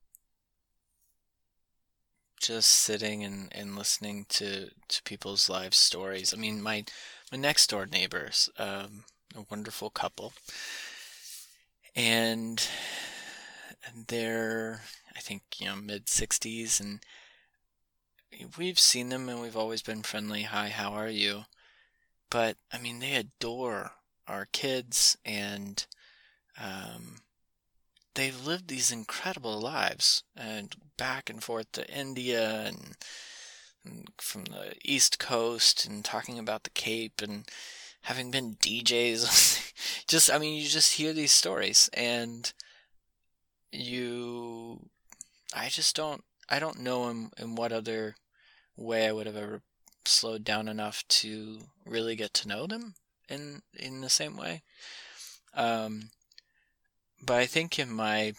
just 2.40 2.70
sitting 2.70 3.22
and, 3.24 3.52
and 3.52 3.76
listening 3.76 4.24
to, 4.30 4.70
to 4.88 5.02
people's 5.02 5.50
life 5.50 5.74
stories. 5.74 6.32
I 6.32 6.38
mean, 6.38 6.62
my 6.62 6.84
my 7.30 7.36
next 7.36 7.68
door 7.68 7.84
neighbors, 7.84 8.48
um, 8.58 9.04
a 9.36 9.44
wonderful 9.50 9.90
couple, 9.90 10.32
and 11.94 12.66
they're 14.08 14.80
I 15.14 15.20
think 15.20 15.42
you 15.58 15.66
know 15.66 15.76
mid 15.76 16.08
sixties, 16.08 16.80
and 16.80 17.00
we've 18.56 18.78
seen 18.78 19.10
them 19.10 19.28
and 19.28 19.42
we've 19.42 19.56
always 19.56 19.82
been 19.82 20.02
friendly. 20.02 20.44
Hi, 20.44 20.68
how 20.68 20.92
are 20.92 21.10
you? 21.10 21.44
But 22.30 22.56
I 22.72 22.78
mean, 22.78 22.98
they 22.98 23.14
adore 23.14 23.92
our 24.26 24.46
kids 24.52 25.16
and 25.24 25.86
um, 26.60 27.20
they've 28.14 28.46
lived 28.46 28.68
these 28.68 28.92
incredible 28.92 29.60
lives 29.60 30.24
and 30.36 30.74
back 30.96 31.30
and 31.30 31.42
forth 31.42 31.70
to 31.72 31.88
India 31.88 32.66
and, 32.66 32.96
and, 33.84 34.08
from 34.18 34.44
the 34.44 34.74
East 34.84 35.18
Coast 35.18 35.86
and 35.86 36.04
talking 36.04 36.38
about 36.38 36.64
the 36.64 36.70
Cape 36.70 37.22
and 37.22 37.48
having 38.02 38.30
been 38.30 38.56
DJs. 38.56 39.72
just, 40.08 40.30
I 40.30 40.38
mean, 40.38 40.60
you 40.60 40.68
just 40.68 40.94
hear 40.94 41.12
these 41.12 41.32
stories 41.32 41.88
and 41.94 42.52
you, 43.72 44.88
I 45.54 45.68
just 45.68 45.96
don't, 45.96 46.24
I 46.50 46.58
don't 46.58 46.80
know 46.80 47.08
in, 47.08 47.30
in 47.38 47.54
what 47.54 47.72
other 47.72 48.16
way 48.76 49.06
I 49.06 49.12
would 49.12 49.26
have 49.26 49.36
ever 49.36 49.62
slowed 50.04 50.42
down 50.42 50.68
enough 50.68 51.04
to 51.08 51.60
really 51.88 52.16
get 52.16 52.34
to 52.34 52.48
know 52.48 52.66
them 52.66 52.94
in 53.28 53.62
in 53.74 54.00
the 54.00 54.10
same 54.10 54.36
way. 54.36 54.62
Um, 55.54 56.10
but 57.22 57.36
I 57.36 57.46
think 57.46 57.78
in 57.78 57.90
my 57.90 58.34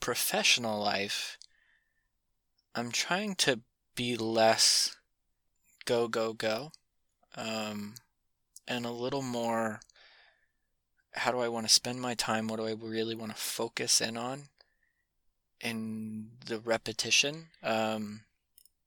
professional 0.00 0.80
life, 0.80 1.38
I'm 2.74 2.90
trying 2.92 3.34
to 3.36 3.60
be 3.94 4.16
less 4.16 4.96
go, 5.84 6.06
go, 6.06 6.32
go, 6.32 6.70
um, 7.36 7.94
and 8.66 8.86
a 8.86 8.90
little 8.90 9.22
more 9.22 9.80
how 11.14 11.32
do 11.32 11.40
I 11.40 11.48
want 11.48 11.66
to 11.66 11.72
spend 11.72 12.00
my 12.00 12.14
time? 12.14 12.48
What 12.48 12.58
do 12.58 12.66
I 12.66 12.72
really 12.72 13.14
want 13.14 13.32
to 13.32 13.38
focus 13.38 14.00
in 14.00 14.16
on? 14.16 14.48
In 15.60 16.30
the 16.46 16.60
repetition, 16.60 17.48
um, 17.62 18.20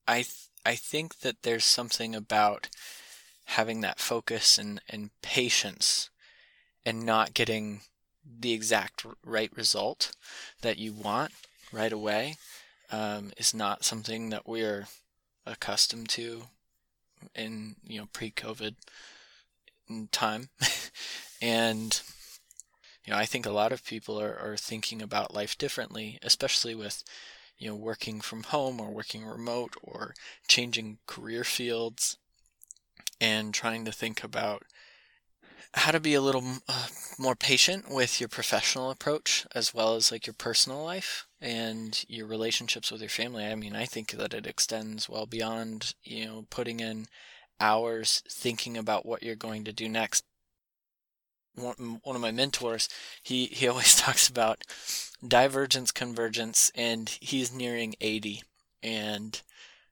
I 0.07 0.21
th- 0.21 0.47
I 0.65 0.75
think 0.75 1.19
that 1.19 1.41
there's 1.41 1.65
something 1.65 2.15
about 2.15 2.69
having 3.51 3.81
that 3.81 3.99
focus 3.99 4.57
and, 4.57 4.79
and 4.87 5.09
patience 5.21 6.09
and 6.85 7.05
not 7.05 7.33
getting 7.33 7.81
the 8.39 8.53
exact 8.53 9.05
right 9.25 9.51
result 9.57 10.13
that 10.61 10.77
you 10.77 10.93
want 10.93 11.33
right 11.73 11.91
away 11.91 12.35
um, 12.91 13.31
is 13.35 13.53
not 13.53 13.83
something 13.83 14.29
that 14.29 14.47
we're 14.47 14.87
accustomed 15.45 16.07
to 16.07 16.43
in 17.35 17.75
you 17.83 17.99
know 17.99 18.07
pre-COVID 18.13 18.75
time, 20.11 20.49
and 21.41 22.01
you 23.05 23.11
know 23.11 23.19
I 23.19 23.25
think 23.25 23.45
a 23.45 23.51
lot 23.51 23.73
of 23.73 23.85
people 23.85 24.19
are, 24.19 24.37
are 24.39 24.57
thinking 24.57 25.01
about 25.01 25.33
life 25.33 25.57
differently, 25.57 26.17
especially 26.21 26.73
with 26.73 27.03
you 27.57 27.69
know 27.69 27.75
working 27.75 28.21
from 28.21 28.43
home 28.43 28.79
or 28.79 28.91
working 28.91 29.25
remote 29.25 29.73
or 29.83 30.13
changing 30.47 30.99
career 31.05 31.43
fields 31.43 32.17
and 33.21 33.53
trying 33.53 33.85
to 33.85 33.91
think 33.91 34.23
about 34.23 34.63
how 35.75 35.91
to 35.91 35.99
be 35.99 36.15
a 36.15 36.21
little 36.21 36.43
uh, 36.67 36.87
more 37.17 37.35
patient 37.35 37.89
with 37.89 38.19
your 38.19 38.27
professional 38.27 38.89
approach 38.89 39.45
as 39.55 39.73
well 39.73 39.95
as 39.95 40.11
like 40.11 40.27
your 40.27 40.33
personal 40.33 40.83
life 40.83 41.27
and 41.39 42.03
your 42.09 42.27
relationships 42.27 42.91
with 42.91 42.99
your 42.99 43.09
family. 43.09 43.45
I 43.45 43.55
mean, 43.55 43.75
I 43.75 43.85
think 43.85 44.11
that 44.11 44.33
it 44.33 44.45
extends 44.45 45.07
well 45.07 45.25
beyond, 45.25 45.93
you 46.03 46.25
know, 46.25 46.45
putting 46.49 46.81
in 46.81 47.05
hours 47.59 48.23
thinking 48.27 48.75
about 48.75 49.05
what 49.05 49.23
you're 49.23 49.35
going 49.35 49.63
to 49.65 49.71
do 49.71 49.87
next. 49.87 50.25
One, 51.55 52.01
one 52.03 52.15
of 52.15 52.21
my 52.21 52.31
mentors, 52.31 52.89
he, 53.23 53.45
he 53.45 53.67
always 53.69 53.95
talks 53.95 54.27
about 54.27 54.63
divergence, 55.25 55.91
convergence, 55.91 56.71
and 56.75 57.07
he's 57.21 57.53
nearing 57.53 57.95
80. 58.01 58.41
And 58.83 59.39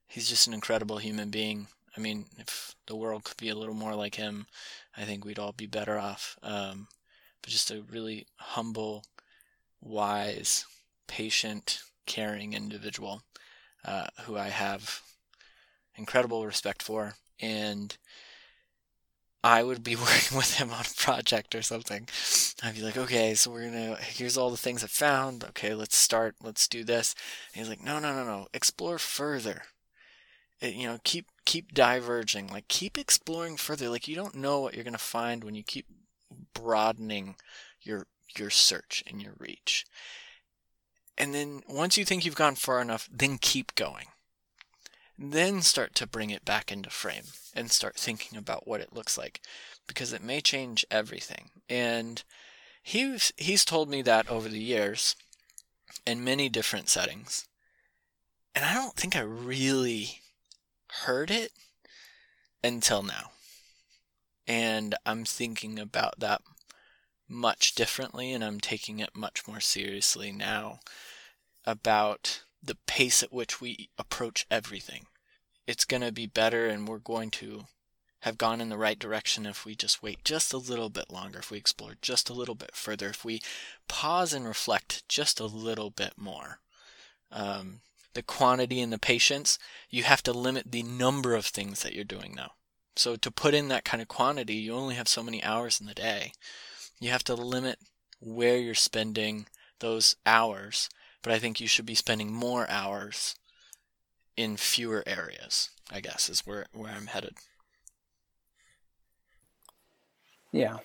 he's 0.07 0.27
just 0.27 0.47
an 0.47 0.53
incredible 0.53 0.97
human 0.97 1.29
being. 1.29 1.67
I 1.99 2.01
mean, 2.01 2.27
if 2.37 2.75
the 2.87 2.95
world 2.95 3.25
could 3.25 3.35
be 3.35 3.49
a 3.49 3.55
little 3.55 3.75
more 3.75 3.93
like 3.93 4.15
him, 4.15 4.47
I 4.95 5.03
think 5.03 5.25
we'd 5.25 5.37
all 5.37 5.51
be 5.51 5.65
better 5.65 5.99
off. 5.99 6.37
Um, 6.41 6.87
but 7.41 7.51
just 7.51 7.71
a 7.71 7.81
really 7.91 8.25
humble, 8.37 9.03
wise, 9.81 10.65
patient, 11.07 11.81
caring 12.05 12.53
individual 12.53 13.23
uh, 13.83 14.07
who 14.21 14.37
I 14.37 14.47
have 14.47 15.01
incredible 15.95 16.45
respect 16.45 16.81
for. 16.81 17.15
And 17.41 17.97
I 19.43 19.61
would 19.63 19.83
be 19.83 19.95
working 19.97 20.37
with 20.37 20.53
him 20.53 20.71
on 20.71 20.85
a 20.85 21.01
project 21.01 21.53
or 21.53 21.61
something. 21.61 22.07
I'd 22.63 22.75
be 22.75 22.81
like, 22.81 22.97
okay, 22.97 23.33
so 23.33 23.51
we're 23.51 23.65
gonna, 23.65 23.97
here's 23.97 24.37
all 24.37 24.51
the 24.51 24.57
things 24.57 24.85
I 24.85 24.87
found. 24.87 25.43
Okay, 25.49 25.73
let's 25.73 25.97
start, 25.97 26.35
let's 26.41 26.65
do 26.69 26.85
this. 26.85 27.13
And 27.53 27.59
he's 27.59 27.69
like, 27.69 27.83
no, 27.83 27.99
no, 27.99 28.15
no, 28.15 28.23
no, 28.23 28.47
explore 28.53 28.99
further. 28.99 29.63
It, 30.61 30.75
you 30.75 30.87
know, 30.87 30.99
keep 31.03 31.25
keep 31.49 31.73
diverging, 31.73 32.45
like 32.45 32.67
keep 32.67 32.95
exploring 32.95 33.57
further. 33.57 33.89
Like 33.89 34.07
you 34.07 34.15
don't 34.15 34.35
know 34.35 34.59
what 34.59 34.75
you're 34.75 34.83
going 34.83 34.93
to 34.93 34.99
find 34.99 35.43
when 35.43 35.55
you 35.55 35.63
keep 35.63 35.87
broadening 36.53 37.37
your 37.81 38.05
your 38.37 38.51
search 38.51 39.03
and 39.07 39.19
your 39.19 39.33
reach. 39.39 39.83
And 41.17 41.33
then 41.33 41.63
once 41.67 41.97
you 41.97 42.05
think 42.05 42.23
you've 42.23 42.35
gone 42.35 42.53
far 42.53 42.79
enough, 42.83 43.09
then 43.11 43.39
keep 43.39 43.73
going. 43.73 44.05
Then 45.17 45.63
start 45.63 45.95
to 45.95 46.05
bring 46.05 46.29
it 46.29 46.45
back 46.45 46.71
into 46.71 46.91
frame 46.91 47.25
and 47.55 47.71
start 47.71 47.95
thinking 47.95 48.37
about 48.37 48.67
what 48.67 48.79
it 48.79 48.93
looks 48.93 49.17
like 49.17 49.41
because 49.87 50.13
it 50.13 50.23
may 50.23 50.41
change 50.41 50.85
everything. 50.91 51.49
And 51.67 52.23
he's 52.83 53.33
he's 53.37 53.65
told 53.65 53.89
me 53.89 54.03
that 54.03 54.29
over 54.29 54.49
the 54.49 54.59
years 54.59 55.15
in 56.05 56.23
many 56.23 56.47
different 56.47 56.89
settings. 56.89 57.47
And 58.53 58.63
I 58.63 58.75
don't 58.75 58.95
think 58.95 59.15
I 59.15 59.21
really 59.21 60.21
heard 61.03 61.31
it 61.31 61.51
until 62.63 63.03
now. 63.03 63.31
And 64.47 64.95
I'm 65.05 65.25
thinking 65.25 65.77
about 65.77 66.19
that 66.19 66.41
much 67.27 67.75
differently 67.75 68.33
and 68.33 68.43
I'm 68.43 68.59
taking 68.59 68.99
it 68.99 69.15
much 69.15 69.47
more 69.47 69.59
seriously 69.59 70.31
now 70.31 70.79
about 71.65 72.43
the 72.61 72.77
pace 72.87 73.21
at 73.21 73.31
which 73.31 73.61
we 73.61 73.89
approach 73.97 74.47
everything. 74.49 75.05
It's 75.67 75.85
going 75.85 76.01
to 76.01 76.11
be 76.11 76.25
better 76.25 76.65
and 76.65 76.87
we're 76.87 76.97
going 76.97 77.29
to 77.31 77.65
have 78.21 78.37
gone 78.37 78.59
in 78.59 78.69
the 78.69 78.77
right 78.77 78.99
direction 78.99 79.45
if 79.45 79.65
we 79.65 79.75
just 79.75 80.03
wait 80.03 80.25
just 80.25 80.51
a 80.51 80.57
little 80.57 80.89
bit 80.89 81.09
longer, 81.09 81.39
if 81.39 81.51
we 81.51 81.57
explore 81.57 81.93
just 82.01 82.29
a 82.29 82.33
little 82.33 82.55
bit 82.55 82.75
further, 82.75 83.09
if 83.09 83.23
we 83.23 83.39
pause 83.87 84.33
and 84.33 84.45
reflect 84.45 85.07
just 85.07 85.39
a 85.39 85.45
little 85.45 85.89
bit 85.89 86.13
more. 86.17 86.59
Um, 87.31 87.81
the 88.13 88.23
quantity 88.23 88.81
and 88.81 88.91
the 88.91 88.99
patience, 88.99 89.59
you 89.89 90.03
have 90.03 90.23
to 90.23 90.33
limit 90.33 90.71
the 90.71 90.83
number 90.83 91.35
of 91.35 91.45
things 91.45 91.83
that 91.83 91.93
you're 91.93 92.03
doing 92.03 92.33
now. 92.35 92.51
So 92.95 93.15
to 93.15 93.31
put 93.31 93.53
in 93.53 93.69
that 93.69 93.85
kind 93.85 94.01
of 94.01 94.07
quantity, 94.07 94.55
you 94.55 94.73
only 94.73 94.95
have 94.95 95.07
so 95.07 95.23
many 95.23 95.43
hours 95.43 95.79
in 95.79 95.87
the 95.87 95.93
day. 95.93 96.33
You 96.99 97.11
have 97.11 97.23
to 97.25 97.35
limit 97.35 97.79
where 98.19 98.57
you're 98.57 98.75
spending 98.75 99.47
those 99.79 100.15
hours, 100.25 100.89
but 101.21 101.31
I 101.31 101.39
think 101.39 101.61
you 101.61 101.67
should 101.67 101.85
be 101.85 101.95
spending 101.95 102.31
more 102.31 102.69
hours 102.69 103.35
in 104.35 104.57
fewer 104.57 105.03
areas, 105.05 105.69
I 105.91 106.01
guess, 106.01 106.29
is 106.29 106.41
where, 106.41 106.65
where 106.73 106.91
I'm 106.91 107.07
headed. 107.07 107.35
Yeah, 110.51 110.77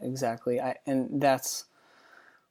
exactly. 0.00 0.60
I, 0.60 0.76
and 0.86 1.20
that's 1.20 1.66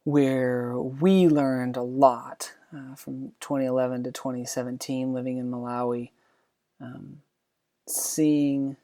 where 0.04 0.80
we 0.80 1.28
learned 1.28 1.78
a 1.78 1.84
lot 1.84 2.54
uh, 2.76 2.96
from 2.96 3.34
2011 3.40 4.04
to 4.04 4.12
2017 4.12 5.14
living 5.14 5.38
in 5.38 5.52
Malawi, 5.52 6.12
um, 6.80 7.22
seeing 7.88 8.78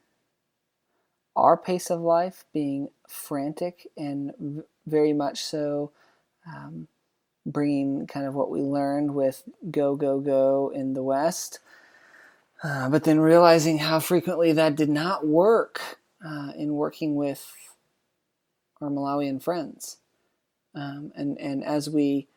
our 1.35 1.55
pace 1.55 1.89
of 1.89 2.01
life 2.01 2.45
being 2.53 2.89
frantic 3.07 3.87
and 3.95 4.63
very 4.85 5.13
much 5.13 5.43
so 5.43 5.91
um, 6.47 6.87
bringing 7.45 8.07
kind 8.07 8.25
of 8.25 8.33
what 8.33 8.49
we 8.49 8.61
learned 8.61 9.13
with 9.13 9.43
go, 9.69 9.95
go, 9.95 10.19
go 10.19 10.71
in 10.73 10.93
the 10.93 11.03
West. 11.03 11.59
Uh, 12.63 12.89
but 12.89 13.03
then 13.03 13.19
realizing 13.19 13.77
how 13.77 13.99
frequently 13.99 14.51
that 14.51 14.75
did 14.75 14.89
not 14.89 15.27
work 15.27 15.99
uh, 16.25 16.51
in 16.57 16.73
working 16.73 17.15
with 17.15 17.53
our 18.81 18.89
Malawian 18.89 19.41
friends. 19.41 19.97
Um, 20.73 21.11
and, 21.15 21.37
and 21.39 21.63
as 21.63 21.89
we 21.89 22.27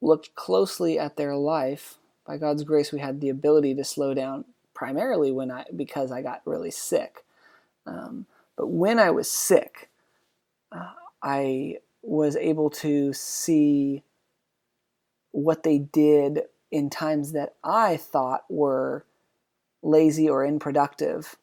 looked 0.00 0.34
closely 0.34 0.98
at 0.98 1.16
their 1.16 1.36
life, 1.36 1.98
by 2.26 2.36
God's 2.36 2.64
grace, 2.64 2.92
we 2.92 3.00
had 3.00 3.20
the 3.20 3.28
ability 3.28 3.74
to 3.74 3.84
slow 3.84 4.14
down 4.14 4.44
primarily 4.74 5.32
when 5.32 5.50
I, 5.50 5.64
because 5.74 6.12
I 6.12 6.22
got 6.22 6.42
really 6.44 6.70
sick. 6.70 7.24
Um, 7.86 8.26
but 8.56 8.68
when 8.68 8.98
I 8.98 9.10
was 9.10 9.30
sick, 9.30 9.90
uh, 10.70 10.92
I 11.22 11.78
was 12.02 12.36
able 12.36 12.70
to 12.70 13.12
see 13.12 14.02
what 15.32 15.62
they 15.62 15.78
did 15.78 16.42
in 16.70 16.88
times 16.88 17.32
that 17.32 17.54
I 17.64 17.96
thought 17.96 18.44
were 18.48 19.04
lazy 19.82 20.28
or 20.28 20.46
unproductive 20.46 21.36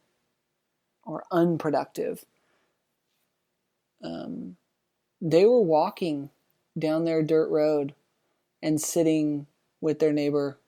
or 1.03 1.23
unproductive. 1.31 2.25
Um, 4.03 4.57
they 5.21 5.45
were 5.45 5.61
walking 5.61 6.29
down 6.77 7.05
their 7.05 7.23
dirt 7.23 7.49
road 7.49 7.93
and 8.61 8.81
sitting 8.81 9.47
with 9.81 9.99
their 9.99 10.13
neighbor 10.13 10.59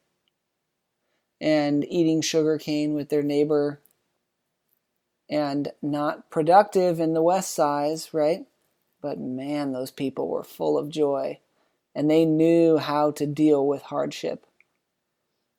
and 1.42 1.86
eating 1.90 2.22
sugar 2.22 2.58
cane 2.58 2.94
with 2.94 3.10
their 3.10 3.24
neighbor 3.24 3.82
and 5.30 5.72
not 5.82 6.30
productive 6.30 7.00
in 7.00 7.14
the 7.14 7.22
west 7.22 7.54
size, 7.54 8.14
right? 8.14 8.46
But 9.02 9.20
man, 9.20 9.72
those 9.72 9.92
people 9.92 10.28
were 10.28 10.44
full 10.44 10.78
of 10.78 10.90
joy 10.90 11.40
and 11.96 12.10
they 12.10 12.26
knew 12.26 12.78
how 12.78 13.12
to 13.12 13.26
deal 13.26 13.66
with 13.66 13.84
hardship. 13.84 14.46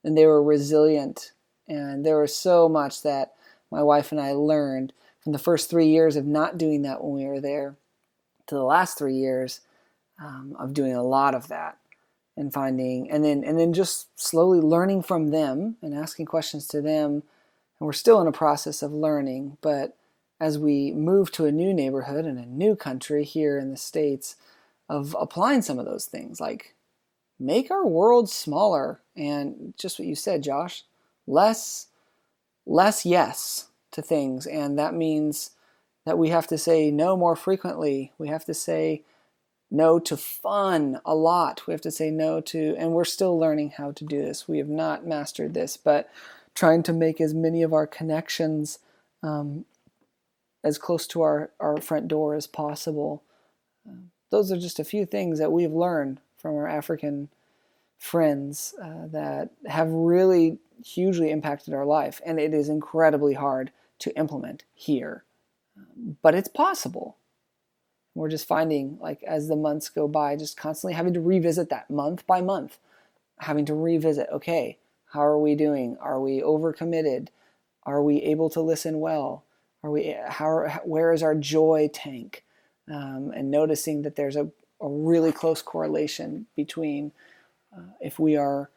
And 0.04 0.16
they 0.16 0.26
were 0.26 0.42
resilient. 0.42 1.32
And 1.68 2.04
there 2.04 2.20
was 2.20 2.34
so 2.34 2.68
much 2.68 3.02
that 3.02 3.32
my 3.70 3.82
wife 3.82 4.12
and 4.12 4.20
I 4.20 4.32
learned 4.32 4.92
from 5.22 5.32
the 5.32 5.38
first 5.38 5.70
three 5.70 5.88
years 5.88 6.16
of 6.16 6.26
not 6.26 6.58
doing 6.58 6.82
that 6.82 7.02
when 7.02 7.12
we 7.12 7.26
were 7.26 7.40
there 7.40 7.76
to 8.46 8.54
the 8.54 8.64
last 8.64 8.98
three 8.98 9.14
years 9.14 9.60
um, 10.20 10.56
of 10.58 10.74
doing 10.74 10.94
a 10.94 11.02
lot 11.02 11.34
of 11.34 11.48
that 11.48 11.78
and 12.40 12.52
finding 12.52 13.10
and 13.10 13.24
then 13.24 13.44
and 13.44 13.58
then 13.58 13.72
just 13.72 14.08
slowly 14.18 14.60
learning 14.60 15.02
from 15.02 15.30
them 15.30 15.76
and 15.82 15.94
asking 15.94 16.26
questions 16.26 16.66
to 16.66 16.80
them 16.80 17.12
and 17.12 17.86
we're 17.86 17.92
still 17.92 18.20
in 18.20 18.26
a 18.26 18.32
process 18.32 18.82
of 18.82 18.92
learning 18.92 19.56
but 19.60 19.96
as 20.40 20.58
we 20.58 20.90
move 20.92 21.30
to 21.30 21.44
a 21.44 21.52
new 21.52 21.72
neighborhood 21.72 22.24
and 22.24 22.38
a 22.38 22.46
new 22.46 22.74
country 22.74 23.24
here 23.24 23.58
in 23.58 23.70
the 23.70 23.76
states 23.76 24.36
of 24.88 25.14
applying 25.20 25.62
some 25.62 25.78
of 25.78 25.84
those 25.84 26.06
things 26.06 26.40
like 26.40 26.74
make 27.38 27.70
our 27.70 27.86
world 27.86 28.28
smaller 28.28 29.00
and 29.14 29.74
just 29.78 29.98
what 29.98 30.08
you 30.08 30.14
said 30.14 30.42
Josh 30.42 30.84
less 31.26 31.88
less 32.66 33.04
yes 33.04 33.68
to 33.92 34.02
things. 34.02 34.46
And 34.46 34.78
that 34.78 34.94
means 34.94 35.50
that 36.06 36.18
we 36.18 36.30
have 36.30 36.46
to 36.48 36.58
say 36.58 36.90
no 36.90 37.16
more 37.16 37.36
frequently. 37.36 38.12
We 38.18 38.28
have 38.28 38.44
to 38.46 38.54
say 38.54 39.04
no 39.70 39.98
to 40.00 40.16
fun 40.16 41.00
a 41.04 41.14
lot. 41.14 41.66
We 41.66 41.72
have 41.72 41.80
to 41.82 41.90
say 41.90 42.10
no 42.10 42.40
to, 42.40 42.74
and 42.76 42.92
we're 42.92 43.04
still 43.04 43.38
learning 43.38 43.70
how 43.76 43.92
to 43.92 44.04
do 44.04 44.20
this. 44.20 44.48
We 44.48 44.58
have 44.58 44.68
not 44.68 45.06
mastered 45.06 45.54
this, 45.54 45.76
but 45.76 46.10
trying 46.54 46.82
to 46.84 46.92
make 46.92 47.20
as 47.20 47.34
many 47.34 47.62
of 47.62 47.72
our 47.72 47.86
connections 47.86 48.80
um, 49.22 49.64
as 50.64 50.78
close 50.78 51.06
to 51.08 51.22
our, 51.22 51.50
our 51.60 51.80
front 51.80 52.08
door 52.08 52.34
as 52.34 52.46
possible. 52.46 53.22
Uh, 53.88 53.94
those 54.30 54.50
are 54.50 54.58
just 54.58 54.78
a 54.78 54.84
few 54.84 55.06
things 55.06 55.38
that 55.38 55.52
we've 55.52 55.72
learned 55.72 56.20
from 56.36 56.54
our 56.56 56.68
African 56.68 57.28
friends 57.98 58.74
uh, 58.82 59.06
that 59.06 59.50
have 59.66 59.88
really 59.88 60.58
hugely 60.84 61.30
impacted 61.30 61.74
our 61.74 61.84
life, 61.84 62.20
and 62.24 62.40
it 62.40 62.54
is 62.54 62.68
incredibly 62.68 63.34
hard 63.34 63.70
to 64.00 64.16
implement 64.16 64.64
here. 64.74 65.24
But 66.22 66.34
it's 66.34 66.48
possible. 66.48 67.16
We're 68.14 68.28
just 68.28 68.48
finding, 68.48 68.98
like, 69.00 69.22
as 69.22 69.48
the 69.48 69.56
months 69.56 69.88
go 69.88 70.08
by, 70.08 70.36
just 70.36 70.56
constantly 70.56 70.94
having 70.94 71.14
to 71.14 71.20
revisit 71.20 71.68
that 71.70 71.90
month 71.90 72.26
by 72.26 72.40
month, 72.40 72.78
having 73.38 73.64
to 73.66 73.74
revisit, 73.74 74.28
okay, 74.32 74.78
how 75.12 75.24
are 75.24 75.38
we 75.38 75.54
doing? 75.54 75.96
Are 76.00 76.20
we 76.20 76.40
overcommitted? 76.40 77.28
Are 77.84 78.02
we 78.02 78.22
able 78.22 78.50
to 78.50 78.60
listen 78.60 79.00
well? 79.00 79.44
Are 79.82 79.90
we, 79.90 80.16
how, 80.28 80.80
where 80.84 81.12
is 81.12 81.22
our 81.22 81.34
joy 81.34 81.88
tank? 81.92 82.44
Um, 82.90 83.32
and 83.34 83.50
noticing 83.50 84.02
that 84.02 84.16
there's 84.16 84.36
a, 84.36 84.50
a 84.80 84.88
really 84.88 85.32
close 85.32 85.62
correlation 85.62 86.46
between 86.56 87.12
uh, 87.76 87.92
if 88.00 88.18
we 88.18 88.36
are 88.36 88.70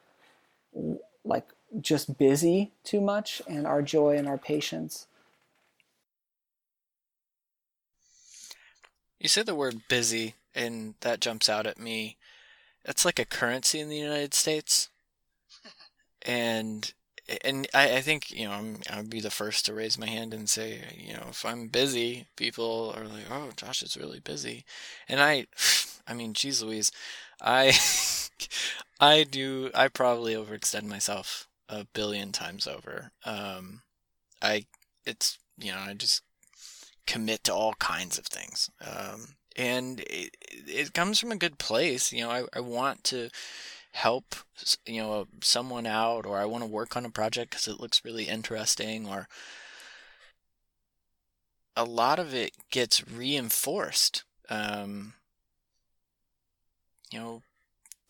like 1.25 1.47
just 1.81 2.17
busy 2.17 2.71
too 2.83 3.01
much 3.01 3.41
and 3.47 3.65
our 3.65 3.81
joy 3.81 4.15
and 4.15 4.27
our 4.27 4.37
patience. 4.37 5.07
You 9.23 9.29
say 9.29 9.41
the 9.41 9.55
word 9.55 9.87
busy, 9.87 10.35
and 10.53 10.95
that 10.99 11.21
jumps 11.21 11.47
out 11.47 11.65
at 11.65 11.79
me. 11.79 12.17
It's 12.83 13.05
like 13.05 13.19
a 13.19 13.25
currency 13.25 13.79
in 13.79 13.87
the 13.87 13.97
United 13.97 14.33
States. 14.33 14.89
And 16.21 16.91
and 17.41 17.65
I, 17.73 17.97
I 17.97 18.01
think 18.01 18.31
you 18.31 18.45
know 18.45 18.51
I'm, 18.51 18.77
I'll 18.89 19.03
be 19.03 19.21
the 19.21 19.31
first 19.31 19.65
to 19.65 19.73
raise 19.73 19.97
my 19.97 20.07
hand 20.07 20.33
and 20.33 20.49
say 20.49 20.81
you 20.97 21.13
know 21.13 21.27
if 21.29 21.45
I'm 21.45 21.69
busy, 21.69 22.27
people 22.35 22.93
are 22.97 23.05
like, 23.05 23.23
oh, 23.31 23.51
Josh 23.55 23.81
is 23.81 23.95
really 23.95 24.19
busy, 24.19 24.65
and 25.07 25.21
I, 25.21 25.47
I 26.07 26.13
mean, 26.13 26.33
geez 26.33 26.61
Louise, 26.61 26.91
I, 27.41 27.71
I 28.99 29.23
do 29.23 29.71
I 29.73 29.87
probably 29.87 30.33
overextend 30.33 30.83
myself 30.83 31.47
a 31.69 31.85
billion 31.93 32.33
times 32.33 32.67
over. 32.67 33.11
Um, 33.23 33.83
I 34.41 34.65
it's 35.05 35.37
you 35.57 35.71
know 35.71 35.79
I 35.79 35.93
just 35.93 36.23
commit 37.05 37.43
to 37.45 37.53
all 37.53 37.73
kinds 37.75 38.17
of 38.17 38.25
things, 38.25 38.69
um, 38.81 39.35
and 39.55 39.99
it, 40.01 40.35
it 40.49 40.93
comes 40.93 41.19
from 41.19 41.31
a 41.31 41.37
good 41.37 41.57
place. 41.57 42.11
You 42.11 42.21
know, 42.21 42.29
I, 42.29 42.43
I 42.53 42.59
want 42.59 43.03
to 43.05 43.29
help 43.91 44.35
you 44.85 45.01
know 45.01 45.27
someone 45.41 45.85
out, 45.85 46.25
or 46.25 46.39
I 46.39 46.45
want 46.45 46.63
to 46.63 46.69
work 46.69 46.95
on 46.97 47.05
a 47.05 47.09
project 47.09 47.51
because 47.51 47.67
it 47.67 47.79
looks 47.79 48.05
really 48.05 48.25
interesting, 48.25 49.07
or 49.07 49.27
a 51.75 51.85
lot 51.85 52.19
of 52.19 52.33
it 52.33 52.51
gets 52.71 53.07
reinforced. 53.07 54.23
Um, 54.49 55.13
you 57.11 57.19
know, 57.19 57.43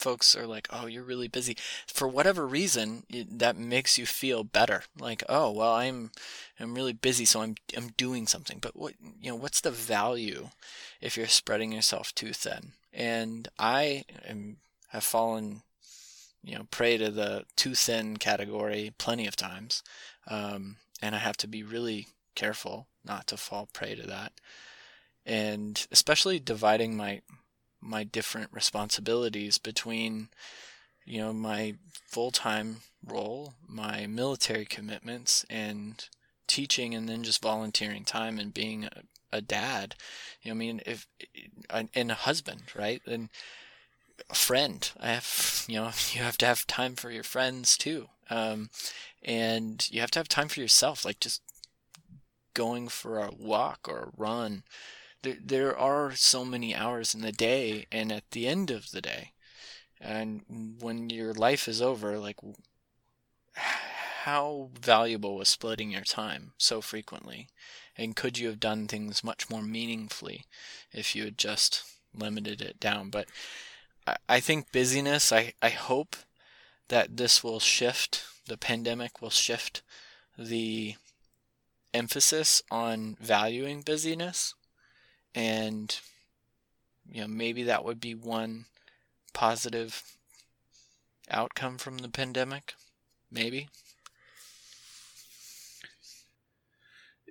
folks 0.03 0.35
are 0.35 0.47
like, 0.47 0.67
"Oh, 0.71 0.85
you're 0.87 1.03
really 1.11 1.27
busy." 1.29 1.55
For 1.87 2.07
whatever 2.07 2.45
reason, 2.47 3.03
it, 3.09 3.39
that 3.39 3.57
makes 3.57 3.97
you 3.97 4.05
feel 4.05 4.43
better. 4.43 4.83
Like, 4.99 5.23
"Oh, 5.29 5.51
well, 5.51 5.73
I'm 5.73 6.11
I'm 6.59 6.75
really 6.75 6.93
busy, 6.93 7.25
so 7.25 7.41
I'm 7.41 7.55
I'm 7.77 7.89
doing 7.97 8.27
something." 8.27 8.59
But 8.59 8.75
what, 8.75 8.93
you 9.21 9.29
know, 9.31 9.35
what's 9.43 9.61
the 9.61 9.71
value 9.71 10.49
if 11.01 11.17
you're 11.17 11.27
spreading 11.27 11.71
yourself 11.73 12.13
too 12.15 12.33
thin? 12.33 12.73
And 12.93 13.47
I 13.59 14.05
am 14.27 14.57
have 14.89 15.03
fallen, 15.03 15.63
you 16.43 16.55
know, 16.55 16.65
prey 16.71 16.97
to 16.97 17.09
the 17.11 17.45
too 17.55 17.75
thin 17.75 18.17
category 18.17 18.93
plenty 18.97 19.27
of 19.27 19.35
times. 19.35 19.83
Um, 20.27 20.77
and 21.01 21.15
I 21.15 21.19
have 21.19 21.37
to 21.37 21.47
be 21.47 21.63
really 21.63 22.07
careful 22.35 22.87
not 23.05 23.27
to 23.27 23.37
fall 23.37 23.67
prey 23.73 23.95
to 23.95 24.07
that. 24.07 24.33
and 25.25 25.87
especially 25.91 26.39
dividing 26.39 26.95
my 26.97 27.21
my 27.83 28.03
different 28.03 28.49
responsibilities 28.51 29.57
between 29.57 30.29
you 31.05 31.19
know 31.19 31.33
my 31.33 31.75
full-time 32.07 32.77
role, 33.05 33.53
my 33.67 34.07
military 34.07 34.65
commitments 34.65 35.45
and 35.49 36.07
teaching 36.47 36.93
and 36.93 37.09
then 37.09 37.23
just 37.23 37.41
volunteering 37.41 38.03
time 38.03 38.39
and 38.39 38.53
being 38.53 38.85
a, 38.85 39.03
a 39.31 39.41
dad. 39.41 39.95
You 40.41 40.51
know, 40.51 40.55
I 40.55 40.57
mean, 40.57 40.81
if 40.85 41.07
and 41.69 42.11
a 42.11 42.15
husband, 42.15 42.63
right? 42.75 43.01
And 43.05 43.29
a 44.29 44.35
friend. 44.35 44.89
I 44.99 45.07
have, 45.09 45.65
you 45.67 45.75
know, 45.75 45.91
you 46.11 46.21
have 46.21 46.37
to 46.39 46.45
have 46.45 46.67
time 46.67 46.95
for 46.95 47.11
your 47.11 47.23
friends 47.23 47.77
too. 47.77 48.09
Um, 48.29 48.69
and 49.21 49.87
you 49.91 50.01
have 50.01 50.11
to 50.11 50.19
have 50.19 50.27
time 50.27 50.47
for 50.47 50.59
yourself, 50.59 51.05
like 51.05 51.19
just 51.19 51.41
going 52.53 52.87
for 52.87 53.19
a 53.19 53.31
walk 53.37 53.87
or 53.87 53.99
a 53.99 54.11
run. 54.17 54.63
There, 55.23 55.37
there 55.43 55.77
are 55.77 56.13
so 56.15 56.45
many 56.45 56.75
hours 56.75 57.15
in 57.15 57.21
the 57.21 57.31
day 57.31 57.87
and 57.91 58.11
at 58.11 58.29
the 58.31 58.47
end 58.47 58.69
of 58.69 58.91
the 58.91 59.01
day. 59.01 59.31
And 59.99 60.75
when 60.79 61.09
your 61.09 61.33
life 61.33 61.67
is 61.67 61.81
over, 61.81 62.19
like, 62.19 62.37
how 63.55 64.69
valuable 64.79 65.35
was 65.35 65.49
splitting 65.49 65.91
your 65.91 66.03
time 66.03 66.53
so 66.57 66.81
frequently? 66.81 67.47
And 67.97 68.15
could 68.15 68.37
you 68.37 68.47
have 68.47 68.59
done 68.59 68.87
things 68.87 69.23
much 69.23 69.49
more 69.49 69.61
meaningfully 69.61 70.45
if 70.91 71.15
you 71.15 71.25
had 71.25 71.37
just 71.37 71.83
limited 72.13 72.61
it 72.61 72.79
down? 72.79 73.09
But 73.09 73.27
I, 74.05 74.17
I 74.27 74.39
think 74.39 74.71
busyness, 74.71 75.31
I, 75.31 75.53
I 75.61 75.69
hope 75.69 76.15
that 76.89 77.17
this 77.17 77.43
will 77.43 77.59
shift, 77.59 78.23
the 78.47 78.57
pandemic 78.57 79.21
will 79.21 79.29
shift 79.29 79.81
the 80.37 80.95
emphasis 81.93 82.61
on 82.71 83.15
valuing 83.21 83.81
busyness. 83.81 84.55
And, 85.35 85.97
you 87.11 87.21
know, 87.21 87.27
maybe 87.27 87.63
that 87.63 87.83
would 87.83 87.99
be 87.99 88.15
one 88.15 88.65
positive 89.33 90.03
outcome 91.29 91.77
from 91.77 91.99
the 91.99 92.09
pandemic. 92.09 92.75
Maybe. 93.31 93.67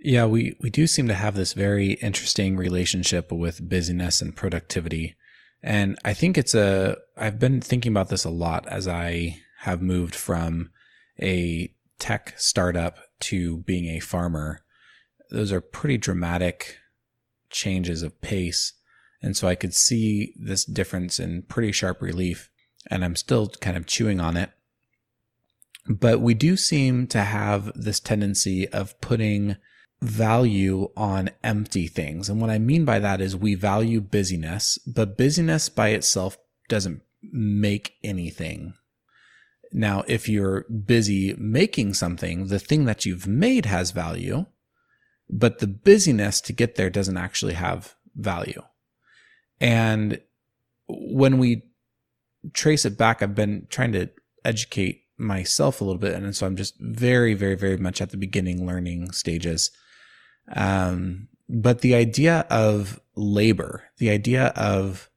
Yeah, 0.05 0.27
we, 0.27 0.57
we 0.61 0.69
do 0.69 0.89
seem 0.89 1.07
to 1.07 1.15
have 1.15 1.37
this 1.37 1.53
very 1.53 1.93
interesting 1.93 2.57
relationship 2.57 3.31
with 3.31 3.69
busyness 3.69 4.21
and 4.21 4.35
productivity. 4.35 5.15
And 5.63 5.97
I 6.05 6.13
think 6.13 6.37
it's 6.37 6.57
a, 6.57 6.97
I've 7.17 7.39
been 7.39 7.61
thinking 7.61 7.93
about 7.93 8.09
this 8.09 8.25
a 8.25 8.31
lot 8.31 8.67
as 8.67 8.89
I 8.89 9.39
have 9.61 9.81
moved 9.81 10.17
from 10.17 10.71
a 11.21 11.73
tech 12.01 12.35
startup 12.37 12.99
to 13.21 13.59
being 13.59 13.87
a 13.87 14.01
farmer. 14.01 14.65
Those 15.31 15.53
are 15.53 15.61
pretty 15.61 15.99
dramatic 15.99 16.79
changes 17.53 18.03
of 18.03 18.21
pace. 18.21 18.73
And 19.23 19.37
so 19.37 19.47
I 19.47 19.55
could 19.55 19.75
see 19.75 20.35
this 20.37 20.65
difference 20.65 21.21
in 21.21 21.43
pretty 21.43 21.73
sharp 21.73 22.03
relief. 22.03 22.51
And 22.91 23.05
I'm 23.05 23.15
still 23.15 23.49
kind 23.49 23.77
of 23.77 23.87
chewing 23.87 24.21
on 24.21 24.37
it. 24.37 24.51
But 25.89 26.21
we 26.21 26.35
do 26.35 26.57
seem 26.57 27.07
to 27.09 27.23
have 27.23 27.73
this 27.75 28.01
tendency 28.01 28.69
of 28.69 29.01
putting 29.01 29.57
value 30.01 30.91
on 30.97 31.31
empty 31.45 31.87
things. 31.87 32.29
And 32.29 32.41
what 32.41 32.51
I 32.51 32.59
mean 32.59 32.85
by 32.85 32.99
that 32.99 33.21
is 33.21 33.37
we 33.37 33.55
value 33.55 34.01
busyness, 34.01 34.79
but 34.79 35.17
busyness 35.17 35.69
by 35.69 35.91
itself 35.91 36.37
doesn't 36.69 37.03
make 37.23 37.95
anything. 38.03 38.75
Now, 39.73 40.05
if 40.07 40.29
you're 40.29 40.65
busy 40.65 41.35
making 41.39 41.95
something, 41.95 42.49
the 42.49 42.59
thing 42.59 42.85
that 42.85 43.07
you've 43.07 43.27
made 43.27 43.67
has 43.67 43.91
value, 43.91 44.47
but 45.33 45.59
the 45.59 45.67
busyness 45.67 46.43
to 46.43 46.53
get 46.53 46.77
there 46.77 46.91
doesn't 46.91 47.17
actually 47.17 47.55
have 47.55 47.97
value. 48.15 48.63
And 49.61 50.21
when 50.89 51.39
we 51.39 51.63
trace 52.53 52.85
it 52.85 52.99
back, 52.99 53.23
I've 53.23 53.35
been 53.35 53.67
trying 53.71 53.93
to 53.93 54.11
educate 54.45 55.05
myself 55.17 55.81
a 55.81 55.85
little 55.85 56.01
bit. 56.01 56.15
And 56.15 56.37
so 56.37 56.47
I'm 56.47 56.57
just 56.57 56.75
very, 56.79 57.33
very, 57.33 57.55
very 57.55 57.79
much 57.79 58.03
at 58.03 58.11
the 58.11 58.17
beginning 58.19 58.67
learning 58.67 59.13
stages. 59.13 59.71
Um, 60.55 61.29
but 61.49 61.81
the 61.81 61.95
idea 61.95 62.45
of 62.51 63.01
labor, 63.15 63.85
the 63.99 64.11
idea 64.11 64.49
of 64.49 65.09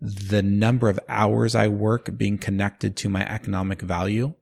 the 0.00 0.42
number 0.42 0.88
of 0.88 0.98
hours 1.08 1.54
I 1.54 1.68
work 1.68 2.16
being 2.16 2.38
connected 2.38 2.96
to 2.96 3.10
my 3.10 3.28
economic 3.28 3.82
value 3.82 4.34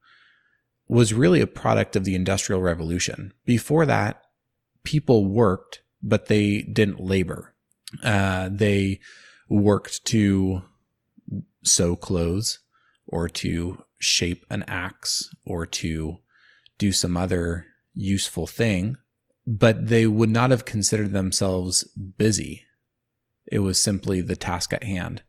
was 0.87 1.13
really 1.13 1.41
a 1.41 1.47
product 1.47 1.97
of 1.97 2.05
the 2.05 2.15
industrial 2.15 2.63
revolution. 2.63 3.33
Before 3.45 3.85
that, 3.87 4.23
people 4.85 5.27
worked, 5.27 5.83
but 6.03 6.27
they 6.27 6.63
didn't 6.63 7.01
labor. 7.01 7.55
Uh, 8.03 8.49
they 8.53 9.01
worked 9.49 10.05
to 10.07 10.63
sew 11.65 11.97
clothes 11.97 12.61
or 13.07 13.29
to 13.29 13.83
shape 13.99 14.45
an 14.51 14.63
axe 14.65 15.29
or 15.45 15.67
to 15.67 16.19
do 16.79 16.93
some 16.93 17.17
other 17.17 17.67
useful 17.95 18.47
thing 18.47 18.97
but 19.51 19.87
they 19.89 20.07
would 20.07 20.29
not 20.29 20.51
have 20.51 20.67
considered 20.67 21.13
themselves 21.13 21.85
busy. 22.19 22.65
It 23.51 23.61
was 23.61 23.83
simply 23.83 24.21
the 24.21 24.37
task 24.37 24.75
at 24.75 24.85
hand. 24.85 25.23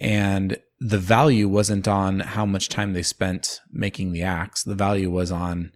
And 0.00 0.58
the 0.80 0.98
value 0.98 1.48
wasn't 1.48 1.86
on 1.86 2.18
how 2.18 2.44
much 2.44 2.68
time 2.68 2.94
they 2.94 3.02
spent 3.02 3.60
making 3.70 4.10
the 4.10 4.24
axe. 4.24 4.64
The 4.64 4.74
value 4.74 5.08
was 5.08 5.30
on 5.30 5.70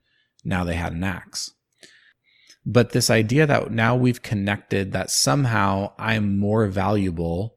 now 0.44 0.64
they 0.64 0.74
had 0.74 0.92
an 0.92 1.04
axe. 1.04 1.52
But 2.64 2.90
this 2.90 3.10
idea 3.10 3.46
that 3.46 3.72
now 3.72 3.96
we've 3.96 4.22
connected 4.22 4.92
that 4.92 5.10
somehow 5.10 5.92
I'm 5.98 6.38
more 6.38 6.66
valuable 6.68 7.56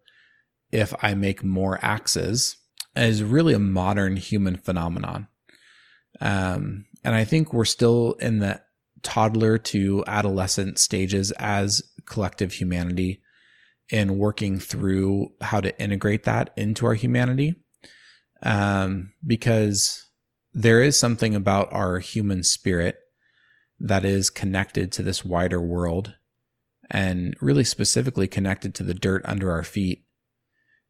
if 0.71 0.93
I 1.01 1.13
make 1.13 1.43
more 1.43 1.79
axes 1.81 2.57
is 2.95 3.23
really 3.23 3.53
a 3.53 3.59
modern 3.59 4.17
human 4.17 4.57
phenomenon. 4.57 5.27
Um, 6.21 6.85
and 7.03 7.13
I 7.13 7.23
think 7.23 7.53
we're 7.53 7.65
still 7.65 8.13
in 8.13 8.39
the 8.39 8.61
toddler 9.03 9.57
to 9.59 10.03
adolescent 10.07 10.79
stages 10.79 11.31
as 11.33 11.83
collective 12.05 12.53
humanity 12.53 13.21
in 13.89 14.17
working 14.17 14.59
through 14.59 15.29
how 15.41 15.61
to 15.61 15.79
integrate 15.79 16.23
that 16.23 16.51
into 16.57 16.85
our 16.85 16.95
humanity. 16.95 17.55
Um, 18.41 19.13
because 19.25 20.03
there 20.53 20.81
is 20.81 20.97
something 20.97 21.35
about 21.35 21.71
our 21.71 21.99
human 21.99 22.43
spirit 22.43 22.97
that 23.79 24.05
is 24.05 24.29
connected 24.29 24.91
to 24.93 25.03
this 25.03 25.25
wider 25.25 25.61
world 25.61 26.15
and 26.89 27.35
really 27.41 27.63
specifically 27.63 28.27
connected 28.27 28.73
to 28.75 28.83
the 28.83 28.93
dirt 28.93 29.21
under 29.25 29.51
our 29.51 29.63
feet. 29.63 30.05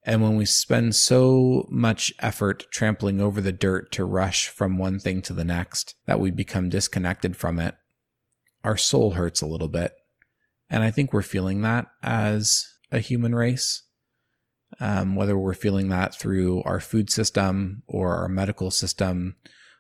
And 0.04 0.21
when 0.21 0.36
we 0.36 0.45
spend 0.45 0.95
so 0.95 1.65
much 1.69 2.13
effort 2.19 2.65
trampling 2.71 3.19
over 3.19 3.41
the 3.41 3.52
dirt 3.52 3.91
to 3.93 4.06
rush 4.06 4.50
from 4.50 4.78
one 4.78 5.00
thing 5.00 5.21
to 5.24 5.34
the 5.34 5.43
next 5.43 5.95
that 6.06 6.19
we 6.19 6.30
become 6.30 6.69
disconnected 6.69 7.36
from 7.36 7.60
it, 7.60 7.76
our 8.63 8.78
soul 8.78 9.12
hurts 9.12 9.41
a 9.41 9.48
little 9.48 9.67
bit. 9.67 9.93
And 10.69 10.84
I 10.84 10.91
think 10.91 11.12
we're 11.12 11.21
feeling 11.21 11.62
that 11.62 11.88
as 12.04 12.65
a 12.91 13.00
human 13.00 13.34
race. 13.34 13.84
Um, 14.80 15.15
whether 15.15 15.38
we're 15.38 15.54
feeling 15.54 15.89
that 15.89 16.13
through 16.13 16.62
our 16.63 16.80
food 16.80 17.10
system 17.10 17.84
or 17.88 18.15
our 18.17 18.28
medical 18.28 18.71
system 18.71 19.38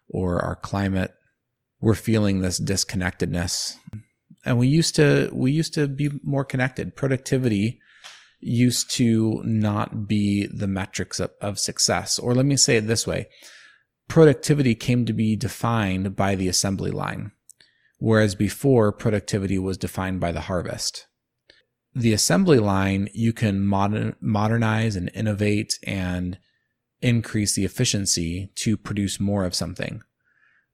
or 0.07 0.39
our 0.39 0.55
climate, 0.55 1.13
we're 1.81 1.95
feeling 1.95 2.41
this 2.41 2.59
disconnectedness. 2.59 3.77
And 4.45 4.57
we 4.57 4.67
used 4.67 4.95
to, 4.95 5.29
we 5.33 5.51
used 5.51 5.73
to 5.73 5.87
be 5.87 6.11
more 6.23 6.45
connected. 6.45 6.95
Productivity 6.95 7.79
used 8.39 8.91
to 8.91 9.41
not 9.43 10.07
be 10.07 10.47
the 10.47 10.67
metrics 10.67 11.19
of, 11.19 11.31
of 11.41 11.59
success. 11.59 12.19
Or 12.19 12.35
let 12.35 12.45
me 12.45 12.57
say 12.57 12.77
it 12.77 12.87
this 12.87 13.07
way. 13.07 13.27
Productivity 14.07 14.75
came 14.75 15.05
to 15.05 15.13
be 15.13 15.35
defined 15.35 16.15
by 16.15 16.35
the 16.35 16.47
assembly 16.47 16.91
line 16.91 17.31
whereas 17.99 18.35
before 18.35 18.91
productivity 18.91 19.57
was 19.57 19.77
defined 19.77 20.19
by 20.19 20.31
the 20.31 20.41
harvest. 20.41 21.07
The 21.93 22.13
assembly 22.13 22.59
line, 22.59 23.09
you 23.13 23.31
can 23.31 23.65
modern, 23.65 24.15
modernize 24.19 24.95
and 24.95 25.09
innovate 25.13 25.79
and 25.83 26.37
increase 27.01 27.55
the 27.55 27.65
efficiency 27.65 28.51
to 28.55 28.75
produce 28.75 29.19
more 29.19 29.45
of 29.45 29.55
something. 29.55 30.01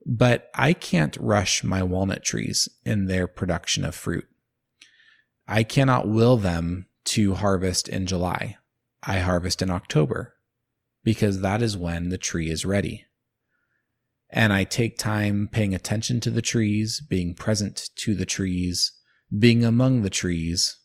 But 0.05 0.49
I 0.55 0.73
can't 0.73 1.17
rush 1.17 1.63
my 1.63 1.83
walnut 1.83 2.23
trees 2.23 2.67
in 2.85 3.05
their 3.05 3.27
production 3.27 3.85
of 3.85 3.95
fruit. 3.95 4.27
I 5.47 5.63
cannot 5.63 6.07
will 6.07 6.37
them 6.37 6.87
to 7.05 7.35
harvest 7.35 7.87
in 7.87 8.05
July. 8.05 8.57
I 9.03 9.19
harvest 9.19 9.61
in 9.61 9.69
October 9.69 10.35
because 11.03 11.41
that 11.41 11.61
is 11.61 11.77
when 11.77 12.09
the 12.09 12.17
tree 12.17 12.49
is 12.49 12.65
ready 12.65 13.05
and 14.31 14.53
I 14.53 14.63
take 14.63 14.97
time 14.97 15.49
paying 15.51 15.75
attention 15.75 16.19
to 16.21 16.31
the 16.31 16.41
trees, 16.41 17.01
being 17.01 17.33
present 17.33 17.89
to 17.97 18.15
the 18.15 18.25
trees, 18.25 18.93
being 19.37 19.65
among 19.65 20.01
the 20.01 20.09
trees, 20.09 20.77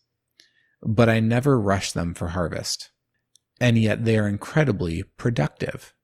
but 0.83 1.09
I 1.09 1.21
never 1.21 1.61
rush 1.61 1.93
them 1.93 2.13
for 2.13 2.29
harvest. 2.29 2.91
And 3.61 3.79
yet 3.79 4.05
they 4.05 4.19
are 4.19 4.29
incredibly 4.29 5.05
productive 5.17 5.95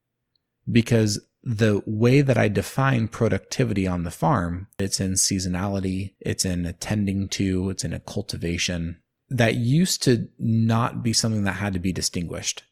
because 0.71 1.19
the 1.43 1.83
way 1.85 2.21
that 2.21 2.37
I 2.37 2.47
define 2.47 3.09
productivity 3.09 3.85
on 3.85 4.03
the 4.03 4.11
farm, 4.11 4.67
it's 4.79 4.99
in 4.99 5.13
seasonality, 5.13 6.15
it's 6.19 6.45
in 6.45 6.65
attending 6.65 7.27
to, 7.29 7.69
it's 7.69 7.83
in 7.83 7.93
a 7.93 7.99
cultivation. 7.99 9.01
that 9.29 9.55
used 9.55 10.03
to 10.03 10.27
not 10.37 11.03
be 11.03 11.11
something 11.11 11.43
that 11.43 11.53
had 11.53 11.73
to 11.73 11.79
be 11.79 11.91
distinguished. 11.91 12.63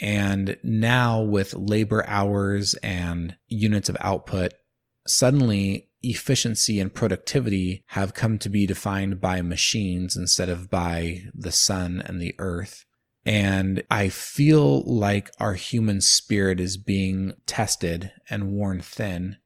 And 0.00 0.58
now 0.62 1.22
with 1.22 1.54
labor 1.54 2.04
hours 2.06 2.74
and 2.82 3.36
units 3.48 3.88
of 3.88 3.96
output, 4.00 4.52
suddenly 5.06 5.88
efficiency 6.02 6.80
and 6.80 6.92
productivity 6.92 7.82
have 7.88 8.14
come 8.14 8.38
to 8.38 8.48
be 8.48 8.66
defined 8.66 9.20
by 9.20 9.42
machines 9.42 10.16
instead 10.16 10.48
of 10.48 10.70
by 10.70 11.22
the 11.34 11.52
sun 11.52 12.02
and 12.04 12.20
the 12.20 12.34
earth. 12.38 12.84
And 13.24 13.82
I 13.90 14.08
feel 14.08 14.82
like 14.82 15.30
our 15.38 15.54
human 15.54 16.00
spirit 16.00 16.58
is 16.58 16.76
being 16.76 17.34
tested 17.46 18.12
and 18.30 18.52
worn 18.52 18.80
thin, 18.80 19.36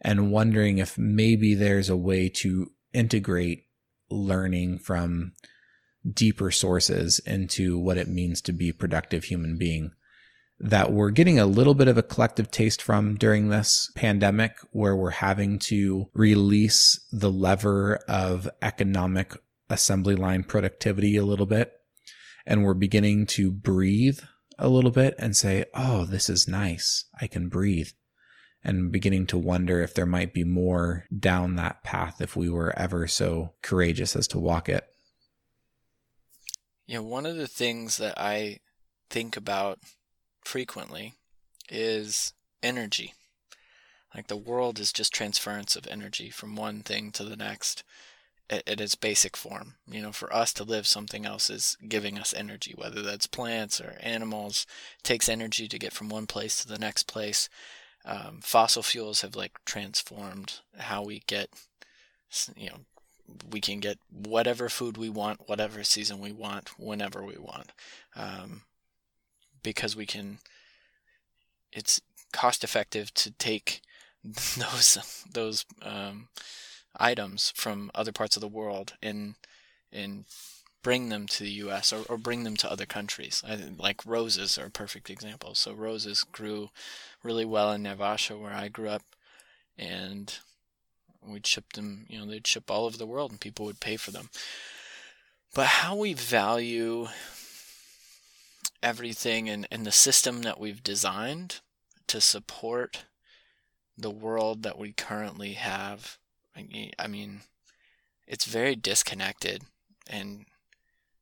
and 0.00 0.32
wondering 0.32 0.78
if 0.78 0.96
maybe 0.96 1.54
there's 1.54 1.88
a 1.88 1.96
way 1.96 2.28
to 2.28 2.72
integrate 2.92 3.66
learning 4.10 4.78
from 4.78 5.32
deeper 6.10 6.50
sources 6.50 7.18
into 7.26 7.78
what 7.78 7.98
it 7.98 8.08
means 8.08 8.40
to 8.40 8.52
be 8.52 8.70
a 8.70 8.74
productive 8.74 9.24
human 9.24 9.58
being 9.58 9.90
that 10.60 10.92
we're 10.92 11.10
getting 11.10 11.38
a 11.38 11.46
little 11.46 11.74
bit 11.74 11.88
of 11.88 11.96
a 11.96 12.02
collective 12.02 12.50
taste 12.50 12.82
from 12.82 13.14
during 13.14 13.48
this 13.48 13.90
pandemic, 13.94 14.56
where 14.72 14.96
we're 14.96 15.10
having 15.10 15.58
to 15.58 16.08
release 16.14 17.06
the 17.12 17.30
lever 17.30 17.96
of 18.08 18.48
economic 18.60 19.36
assembly 19.70 20.16
line 20.16 20.42
productivity 20.42 21.16
a 21.16 21.24
little 21.24 21.46
bit. 21.46 21.77
And 22.48 22.64
we're 22.64 22.72
beginning 22.72 23.26
to 23.26 23.52
breathe 23.52 24.20
a 24.58 24.70
little 24.70 24.90
bit 24.90 25.14
and 25.18 25.36
say, 25.36 25.66
Oh, 25.74 26.06
this 26.06 26.30
is 26.30 26.48
nice. 26.48 27.04
I 27.20 27.26
can 27.26 27.50
breathe. 27.50 27.90
And 28.64 28.90
beginning 28.90 29.26
to 29.28 29.38
wonder 29.38 29.82
if 29.82 29.92
there 29.92 30.06
might 30.06 30.32
be 30.32 30.44
more 30.44 31.04
down 31.16 31.56
that 31.56 31.84
path 31.84 32.22
if 32.22 32.34
we 32.34 32.48
were 32.48 32.76
ever 32.76 33.06
so 33.06 33.52
courageous 33.62 34.16
as 34.16 34.26
to 34.28 34.38
walk 34.38 34.70
it. 34.70 34.88
Yeah, 36.86 37.00
one 37.00 37.26
of 37.26 37.36
the 37.36 37.46
things 37.46 37.98
that 37.98 38.18
I 38.18 38.60
think 39.10 39.36
about 39.36 39.80
frequently 40.42 41.16
is 41.68 42.32
energy. 42.62 43.12
Like 44.14 44.28
the 44.28 44.38
world 44.38 44.78
is 44.80 44.90
just 44.90 45.12
transference 45.12 45.76
of 45.76 45.86
energy 45.86 46.30
from 46.30 46.56
one 46.56 46.80
thing 46.80 47.12
to 47.12 47.24
the 47.24 47.36
next 47.36 47.84
at, 48.50 48.80
its 48.80 48.94
basic 48.94 49.36
form. 49.36 49.74
You 49.90 50.02
know, 50.02 50.12
for 50.12 50.32
us 50.32 50.52
to 50.54 50.64
live, 50.64 50.86
something 50.86 51.26
else 51.26 51.50
is 51.50 51.76
giving 51.86 52.18
us 52.18 52.34
energy, 52.34 52.74
whether 52.76 53.02
that's 53.02 53.26
plants 53.26 53.80
or 53.80 53.96
animals. 54.00 54.66
It 54.98 55.04
takes 55.04 55.28
energy 55.28 55.68
to 55.68 55.78
get 55.78 55.92
from 55.92 56.08
one 56.08 56.26
place 56.26 56.60
to 56.62 56.68
the 56.68 56.78
next 56.78 57.06
place. 57.06 57.48
Um, 58.04 58.40
fossil 58.42 58.82
fuels 58.82 59.20
have 59.20 59.36
like 59.36 59.58
transformed 59.64 60.60
how 60.78 61.02
we 61.02 61.22
get, 61.26 61.50
you 62.56 62.70
know, 62.70 62.78
we 63.50 63.60
can 63.60 63.80
get 63.80 63.98
whatever 64.10 64.68
food 64.68 64.96
we 64.96 65.10
want, 65.10 65.48
whatever 65.48 65.84
season 65.84 66.18
we 66.18 66.32
want, 66.32 66.78
whenever 66.78 67.24
we 67.24 67.36
want. 67.36 67.72
Um, 68.16 68.62
because 69.62 69.94
we 69.94 70.06
can 70.06 70.38
it's 71.72 72.00
cost 72.32 72.64
effective 72.64 73.12
to 73.14 73.30
take 73.32 73.82
those 74.24 75.24
those 75.32 75.66
um, 75.82 76.28
items 76.96 77.52
from 77.54 77.90
other 77.94 78.12
parts 78.12 78.36
of 78.36 78.40
the 78.40 78.48
world 78.48 78.94
and 79.02 79.34
and 79.92 80.24
bring 80.82 81.08
them 81.08 81.26
to 81.26 81.42
the 81.42 81.50
U.S. 81.50 81.92
or, 81.92 82.04
or 82.08 82.16
bring 82.16 82.44
them 82.44 82.56
to 82.56 82.70
other 82.70 82.86
countries. 82.86 83.42
I, 83.46 83.56
like 83.78 84.06
roses 84.06 84.56
are 84.58 84.66
a 84.66 84.70
perfect 84.70 85.10
example. 85.10 85.54
So 85.54 85.72
roses 85.72 86.24
grew 86.24 86.70
really 87.22 87.44
well 87.44 87.72
in 87.72 87.82
Naivasha, 87.82 88.38
where 88.38 88.52
I 88.52 88.68
grew 88.68 88.88
up, 88.88 89.02
and 89.76 90.32
we'd 91.26 91.46
ship 91.46 91.72
them. 91.72 92.06
You 92.08 92.20
know, 92.20 92.26
they'd 92.26 92.46
ship 92.46 92.70
all 92.70 92.86
over 92.86 92.96
the 92.96 93.06
world, 93.06 93.30
and 93.30 93.40
people 93.40 93.66
would 93.66 93.80
pay 93.80 93.96
for 93.96 94.12
them. 94.12 94.30
But 95.54 95.66
how 95.66 95.96
we 95.96 96.12
value 96.12 97.08
everything 98.82 99.48
and, 99.48 99.66
and 99.70 99.84
the 99.84 99.92
system 99.92 100.42
that 100.42 100.60
we've 100.60 100.82
designed 100.82 101.60
to 102.06 102.20
support 102.20 103.04
the 103.96 104.10
world 104.10 104.62
that 104.62 104.78
we 104.78 104.92
currently 104.92 105.54
have. 105.54 106.18
I 106.56 107.06
mean, 107.06 107.40
it's 108.26 108.44
very 108.44 108.74
disconnected 108.74 109.62
and 110.08 110.46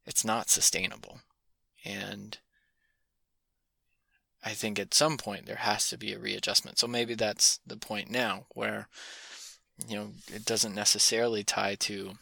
it's 0.06 0.24
not 0.24 0.50
sustainable. 0.50 1.20
And 1.84 2.38
I 4.44 4.50
think 4.50 4.78
at 4.78 4.94
some 4.94 5.16
point 5.16 5.46
there 5.46 5.56
has 5.56 5.88
to 5.88 5.98
be 5.98 6.12
a 6.12 6.18
readjustment. 6.18 6.78
So 6.78 6.86
maybe 6.86 7.14
that's 7.14 7.60
the 7.66 7.76
point 7.76 8.10
now 8.10 8.46
where, 8.54 8.88
you 9.86 9.96
know, 9.96 10.08
it 10.32 10.44
doesn't 10.44 10.74
necessarily 10.74 11.44
tie 11.44 11.74
to 11.80 12.12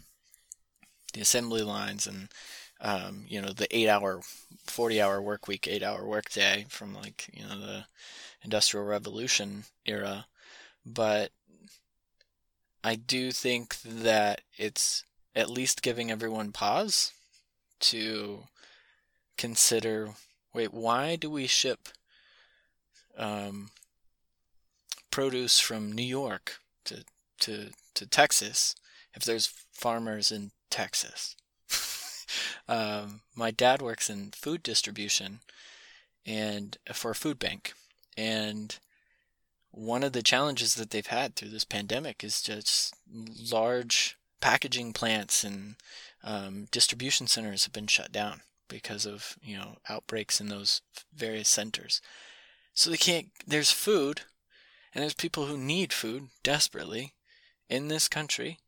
the 1.12 1.20
assembly 1.20 1.62
lines 1.62 2.06
and 2.06 2.28
um, 2.80 3.24
you 3.28 3.40
know, 3.40 3.52
the 3.52 3.74
eight 3.74 3.88
hour, 3.88 4.20
40 4.66 5.00
hour 5.00 5.22
work 5.22 5.48
week, 5.48 5.66
eight 5.66 5.82
hour 5.82 6.06
work 6.06 6.30
day 6.30 6.66
from 6.68 6.94
like, 6.94 7.30
you 7.32 7.42
know, 7.42 7.58
the 7.58 7.86
industrial 8.42 8.84
revolution 8.84 9.64
era. 9.86 10.26
But 10.84 11.30
I 12.86 12.96
do 12.96 13.32
think 13.32 13.80
that 13.80 14.42
it's 14.58 15.04
at 15.34 15.48
least 15.48 15.80
giving 15.80 16.10
everyone 16.10 16.52
pause 16.52 17.12
to 17.80 18.44
consider 19.38 20.10
wait, 20.52 20.72
why 20.72 21.16
do 21.16 21.30
we 21.30 21.46
ship 21.46 21.88
um, 23.18 23.70
produce 25.10 25.58
from 25.58 25.90
New 25.90 26.04
York 26.04 26.58
to, 26.84 27.04
to, 27.40 27.70
to 27.94 28.06
Texas 28.06 28.76
if 29.14 29.24
there's 29.24 29.52
farmers 29.72 30.30
in 30.30 30.52
Texas? 30.70 31.36
um, 32.68 33.22
my 33.34 33.50
dad 33.50 33.80
works 33.80 34.10
in 34.10 34.30
food 34.32 34.62
distribution 34.62 35.40
and 36.26 36.76
for 36.92 37.12
a 37.12 37.16
food 37.16 37.38
bank. 37.38 37.72
And 38.16 38.78
one 39.74 40.04
of 40.04 40.12
the 40.12 40.22
challenges 40.22 40.76
that 40.76 40.90
they've 40.90 41.06
had 41.06 41.34
through 41.34 41.48
this 41.48 41.64
pandemic 41.64 42.22
is 42.22 42.40
just 42.40 42.94
large 43.52 44.16
packaging 44.40 44.92
plants 44.92 45.42
and 45.42 45.74
um, 46.22 46.66
distribution 46.70 47.26
centers 47.26 47.64
have 47.64 47.72
been 47.72 47.88
shut 47.88 48.12
down 48.12 48.42
because 48.68 49.04
of 49.04 49.36
you 49.42 49.56
know 49.56 49.76
outbreaks 49.88 50.40
in 50.40 50.48
those 50.48 50.80
various 51.14 51.48
centers. 51.48 52.00
So 52.72 52.90
they 52.90 52.96
can't. 52.96 53.28
There's 53.46 53.72
food, 53.72 54.22
and 54.94 55.02
there's 55.02 55.14
people 55.14 55.46
who 55.46 55.58
need 55.58 55.92
food 55.92 56.28
desperately 56.42 57.14
in 57.68 57.88
this 57.88 58.08
country, 58.08 58.58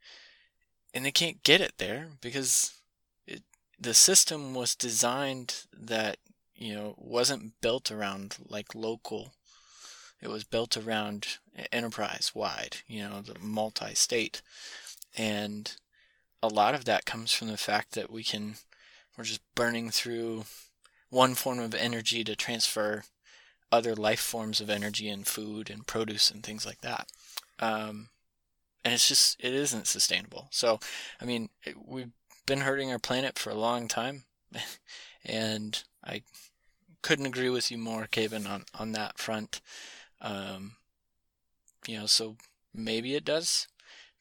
and 0.92 1.04
they 1.04 1.12
can't 1.12 1.42
get 1.44 1.60
it 1.60 1.74
there 1.78 2.08
because 2.20 2.74
the 3.78 3.94
system 3.94 4.54
was 4.54 4.74
designed 4.74 5.62
that 5.72 6.18
you 6.54 6.74
know 6.74 6.94
wasn't 6.98 7.60
built 7.60 7.92
around 7.92 8.36
like 8.48 8.74
local 8.74 9.32
it 10.20 10.28
was 10.28 10.44
built 10.44 10.76
around 10.76 11.38
enterprise 11.72 12.32
wide 12.34 12.78
you 12.86 13.02
know 13.02 13.20
the 13.20 13.38
multi-state. 13.40 14.42
And 15.16 15.72
a 16.42 16.48
lot 16.48 16.74
of 16.74 16.84
that 16.84 17.06
comes 17.06 17.32
from 17.32 17.48
the 17.48 17.56
fact 17.56 17.92
that 17.92 18.10
we 18.10 18.22
can 18.22 18.56
we're 19.16 19.24
just 19.24 19.40
burning 19.54 19.90
through 19.90 20.44
one 21.10 21.34
form 21.34 21.58
of 21.58 21.74
energy 21.74 22.22
to 22.24 22.36
transfer 22.36 23.04
other 23.72 23.94
life 23.94 24.20
forms 24.20 24.60
of 24.60 24.70
energy 24.70 25.08
and 25.08 25.26
food 25.26 25.70
and 25.70 25.86
produce 25.86 26.30
and 26.30 26.42
things 26.42 26.66
like 26.66 26.80
that. 26.82 27.08
Um, 27.58 28.10
and 28.84 28.94
it's 28.94 29.08
just 29.08 29.36
it 29.40 29.52
isn't 29.52 29.86
sustainable. 29.86 30.48
So 30.50 30.78
i 31.20 31.24
mean 31.24 31.48
we've 31.84 32.12
been 32.46 32.60
hurting 32.60 32.92
our 32.92 32.98
planet 32.98 33.38
for 33.38 33.50
a 33.50 33.54
long 33.54 33.88
time, 33.88 34.24
and 35.24 35.82
I 36.04 36.22
couldn't 37.02 37.26
agree 37.26 37.50
with 37.50 37.70
you 37.70 37.78
more, 37.78 38.06
Kevin, 38.06 38.46
on 38.46 38.64
on 38.78 38.92
that 38.92 39.18
front. 39.18 39.60
Um, 40.20 40.76
you 41.86 41.98
know, 41.98 42.06
so 42.06 42.36
maybe 42.74 43.14
it 43.14 43.24
does 43.24 43.68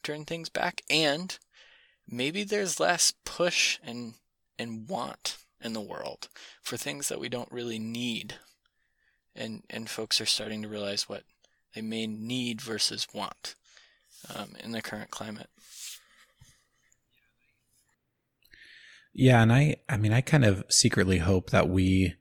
turn 0.03 0.25
things 0.25 0.49
back, 0.49 0.81
and 0.89 1.37
maybe 2.07 2.43
there's 2.43 2.79
less 2.79 3.13
push 3.23 3.79
and 3.83 4.15
and 4.57 4.87
want 4.87 5.37
in 5.61 5.73
the 5.73 5.81
world 5.81 6.29
for 6.61 6.77
things 6.77 7.09
that 7.09 7.19
we 7.19 7.29
don't 7.29 7.51
really 7.51 7.79
need, 7.79 8.35
and 9.35 9.63
and 9.69 9.89
folks 9.89 10.21
are 10.21 10.25
starting 10.25 10.61
to 10.61 10.69
realize 10.69 11.09
what 11.09 11.23
they 11.73 11.81
may 11.81 12.07
need 12.07 12.61
versus 12.61 13.07
want 13.13 13.55
um, 14.33 14.53
in 14.63 14.71
the 14.71 14.81
current 14.81 15.11
climate. 15.11 15.49
Yeah, 19.13 19.41
and 19.41 19.51
I 19.51 19.77
I 19.87 19.97
mean 19.97 20.11
I 20.11 20.21
kind 20.21 20.43
of 20.43 20.63
secretly 20.69 21.19
hope 21.19 21.49
that 21.51 21.69
we 21.69 22.15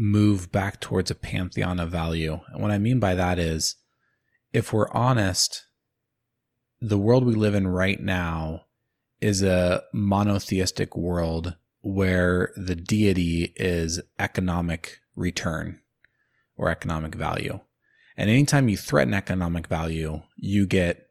move 0.00 0.52
back 0.52 0.80
towards 0.80 1.10
a 1.10 1.14
pantheon 1.16 1.80
of 1.80 1.90
value. 1.90 2.38
And 2.52 2.62
what 2.62 2.70
I 2.70 2.78
mean 2.78 3.00
by 3.00 3.16
that 3.16 3.40
is 3.40 3.74
if 4.52 4.72
we're 4.72 4.90
honest, 4.92 5.66
the 6.80 6.96
world 6.96 7.26
we 7.26 7.34
live 7.34 7.56
in 7.56 7.66
right 7.66 8.00
now 8.00 8.66
is 9.20 9.42
a 9.42 9.82
monotheistic 9.92 10.96
world 10.96 11.56
where 11.80 12.52
the 12.56 12.76
deity 12.76 13.52
is 13.56 14.00
economic 14.20 15.00
return 15.16 15.80
or 16.56 16.70
economic 16.70 17.16
value. 17.16 17.58
And 18.16 18.30
anytime 18.30 18.68
you 18.68 18.76
threaten 18.76 19.14
economic 19.14 19.66
value, 19.66 20.22
you 20.36 20.66
get 20.66 21.08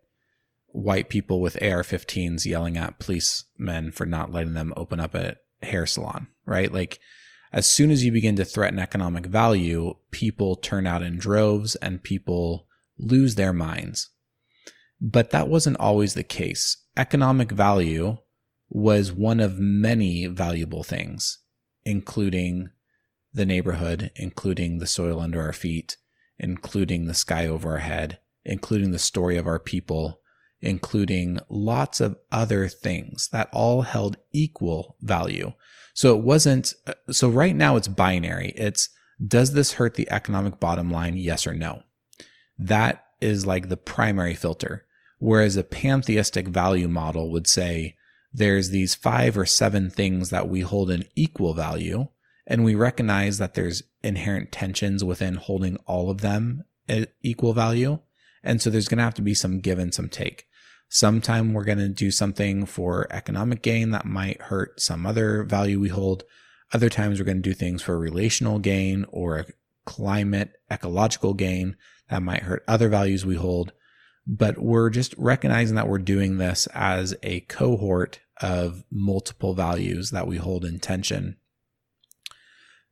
white 0.67 1.09
people 1.09 1.41
with 1.41 1.61
AR-15s 1.61 2.45
yelling 2.45 2.77
at 2.77 2.99
policemen 2.99 3.91
for 3.91 4.05
not 4.05 4.31
letting 4.31 4.53
them 4.53 4.73
open 4.77 5.01
up 5.01 5.13
a 5.13 5.35
hair 5.61 5.85
salon, 5.85 6.27
right? 6.45 6.71
Like 6.71 6.99
as 7.51 7.67
soon 7.67 7.91
as 7.91 8.03
you 8.03 8.11
begin 8.11 8.35
to 8.35 8.45
threaten 8.45 8.79
economic 8.79 9.25
value, 9.25 9.95
people 10.11 10.55
turn 10.55 10.85
out 10.85 11.01
in 11.01 11.17
droves 11.17 11.75
and 11.75 12.03
people 12.03 12.67
lose 12.97 13.35
their 13.35 13.53
minds. 13.53 14.09
But 14.99 15.31
that 15.31 15.47
wasn't 15.47 15.79
always 15.79 16.13
the 16.13 16.23
case. 16.23 16.77
Economic 16.95 17.51
value 17.51 18.17
was 18.69 19.11
one 19.11 19.39
of 19.39 19.59
many 19.59 20.25
valuable 20.25 20.83
things, 20.83 21.39
including 21.85 22.69
the 23.33 23.45
neighborhood, 23.45 24.11
including 24.15 24.79
the 24.79 24.87
soil 24.87 25.19
under 25.19 25.41
our 25.41 25.53
feet, 25.53 25.97
including 26.39 27.05
the 27.05 27.13
sky 27.13 27.47
over 27.47 27.71
our 27.71 27.77
head, 27.77 28.19
including 28.43 28.91
the 28.91 28.99
story 28.99 29.37
of 29.37 29.47
our 29.47 29.59
people, 29.59 30.19
including 30.59 31.39
lots 31.49 32.01
of 32.01 32.17
other 32.31 32.67
things 32.67 33.29
that 33.31 33.49
all 33.53 33.83
held 33.83 34.17
equal 34.31 34.97
value. 35.01 35.53
So 35.97 36.15
it 36.15 36.23
wasn't, 36.23 36.75
uh, 36.85 36.93
so 37.09 37.27
right 37.27 37.55
now 37.55 37.75
it's 37.75 37.87
binary. 37.87 38.53
It's, 38.55 38.89
does 39.27 39.53
this 39.53 39.73
hurt 39.73 39.95
the 39.95 40.07
economic 40.11 40.59
bottom 40.59 40.91
line? 40.91 41.17
Yes 41.17 41.47
or 41.47 41.55
no. 41.55 41.81
That 42.59 43.03
is 43.19 43.47
like 43.47 43.67
the 43.67 43.77
primary 43.77 44.35
filter. 44.35 44.85
Whereas 45.17 45.57
a 45.57 45.63
pantheistic 45.63 46.49
value 46.49 46.87
model 46.87 47.31
would 47.31 47.47
say 47.47 47.95
there's 48.31 48.69
these 48.69 48.93
five 48.93 49.35
or 49.35 49.47
seven 49.47 49.89
things 49.89 50.29
that 50.29 50.47
we 50.47 50.61
hold 50.61 50.91
in 50.91 51.05
equal 51.15 51.55
value. 51.55 52.09
And 52.45 52.63
we 52.63 52.75
recognize 52.75 53.39
that 53.39 53.55
there's 53.55 53.81
inherent 54.03 54.51
tensions 54.51 55.03
within 55.03 55.33
holding 55.33 55.77
all 55.87 56.11
of 56.11 56.21
them 56.21 56.63
at 56.87 57.09
equal 57.23 57.53
value. 57.53 57.97
And 58.43 58.61
so 58.61 58.69
there's 58.69 58.87
going 58.87 58.99
to 58.99 59.03
have 59.03 59.15
to 59.15 59.23
be 59.23 59.33
some 59.33 59.61
give 59.61 59.79
and 59.79 59.91
some 59.91 60.09
take. 60.09 60.45
Sometime 60.89 61.53
we're 61.53 61.65
going 61.65 61.77
to 61.79 61.89
do 61.89 62.11
something 62.11 62.65
for 62.65 63.07
economic 63.11 63.61
gain 63.61 63.91
that 63.91 64.05
might 64.05 64.41
hurt 64.43 64.79
some 64.79 65.05
other 65.05 65.43
value 65.43 65.79
we 65.79 65.89
hold. 65.89 66.23
Other 66.73 66.89
times 66.89 67.19
we're 67.19 67.25
going 67.25 67.41
to 67.41 67.49
do 67.49 67.53
things 67.53 67.81
for 67.81 67.99
relational 67.99 68.59
gain 68.59 69.05
or 69.09 69.45
climate 69.85 70.53
ecological 70.71 71.33
gain 71.33 71.75
that 72.09 72.23
might 72.23 72.43
hurt 72.43 72.63
other 72.67 72.89
values 72.89 73.25
we 73.25 73.35
hold. 73.35 73.73
But 74.25 74.57
we're 74.57 74.89
just 74.89 75.13
recognizing 75.17 75.75
that 75.75 75.87
we're 75.87 75.99
doing 75.99 76.37
this 76.37 76.67
as 76.73 77.15
a 77.23 77.41
cohort 77.41 78.19
of 78.41 78.83
multiple 78.91 79.53
values 79.53 80.11
that 80.11 80.27
we 80.27 80.37
hold 80.37 80.63
in 80.65 80.79
tension, 80.79 81.37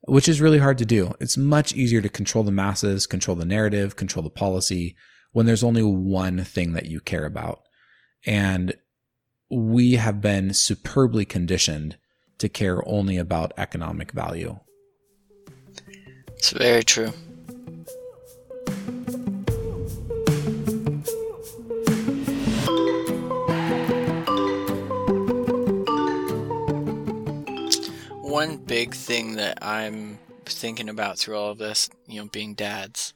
which 0.02 0.30
is 0.30 0.42
really 0.42 0.60
hard 0.60 0.78
to 0.80 0.86
do. 0.86 1.14
It's 1.20 1.38
much 1.38 1.74
easier 1.74 2.02
to 2.02 2.10
control 2.10 2.44
the 2.44 2.52
masses, 2.52 3.06
control 3.06 3.36
the 3.36 3.46
narrative, 3.46 3.96
control 3.96 4.24
the 4.24 4.30
policy 4.30 4.96
when 5.32 5.46
there's 5.46 5.64
only 5.64 5.84
one 5.84 6.44
thing 6.44 6.74
that 6.74 6.86
you 6.86 7.02
care 7.02 7.26
about. 7.26 7.65
And 8.26 8.76
we 9.50 9.94
have 9.94 10.22
been 10.22 10.54
superbly 10.54 11.26
conditioned 11.26 11.98
to 12.40 12.50
care 12.50 12.88
only 12.88 13.18
about 13.18 13.54
economic 13.58 14.12
value. 14.12 14.60
It's 16.36 16.52
very 16.52 16.84
true. 16.84 17.12
One 28.22 28.58
big 28.58 28.94
thing 28.94 29.38
that 29.38 29.58
I'm 29.62 30.20
thinking 30.46 30.90
about 30.90 31.18
through 31.18 31.38
all 31.38 31.52
of 31.52 31.58
this, 31.58 31.90
you 32.06 32.22
know, 32.22 32.28
being 32.32 32.54
dads, 32.54 33.15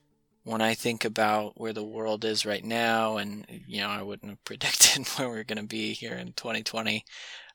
when 0.50 0.62
I 0.62 0.74
think 0.74 1.06
about 1.06 1.60
where 1.60 1.74
the 1.74 1.84
world 1.84 2.26
is 2.26 2.44
right 2.44 2.66
now, 2.66 3.18
and 3.18 3.46
you 3.68 3.82
know, 3.82 3.90
I 3.90 4.02
wouldn't 4.02 4.32
have 4.32 4.44
predicted 4.46 5.08
where 5.08 5.30
we're 5.30 5.44
going 5.44 5.62
to 5.62 5.68
be 5.68 5.94
here 5.94 6.16
in 6.16 6.34
2020. 6.34 7.06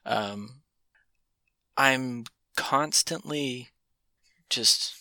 Um, 0.07 0.62
I'm 1.76 2.24
constantly 2.57 3.70
just 4.48 4.94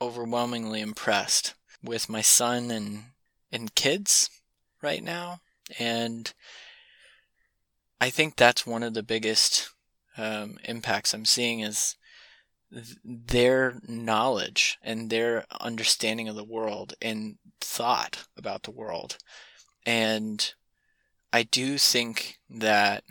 overwhelmingly 0.00 0.80
impressed 0.80 1.54
with 1.80 2.08
my 2.08 2.22
son 2.22 2.72
and 2.72 3.04
and 3.52 3.74
kids 3.76 4.28
right 4.82 5.02
now, 5.02 5.38
and 5.78 6.32
I 8.00 8.10
think 8.10 8.34
that's 8.34 8.66
one 8.66 8.82
of 8.82 8.94
the 8.94 9.04
biggest 9.04 9.70
um, 10.18 10.58
impacts 10.64 11.14
I'm 11.14 11.24
seeing 11.24 11.60
is 11.60 11.94
their 13.04 13.80
knowledge 13.86 14.78
and 14.82 15.08
their 15.08 15.44
understanding 15.60 16.28
of 16.28 16.36
the 16.36 16.44
world 16.44 16.94
and 17.00 17.38
thought 17.60 18.26
about 18.36 18.64
the 18.64 18.70
world. 18.70 19.18
And 19.84 20.52
I 21.32 21.44
do 21.44 21.78
think 21.78 22.38
that 22.50 23.04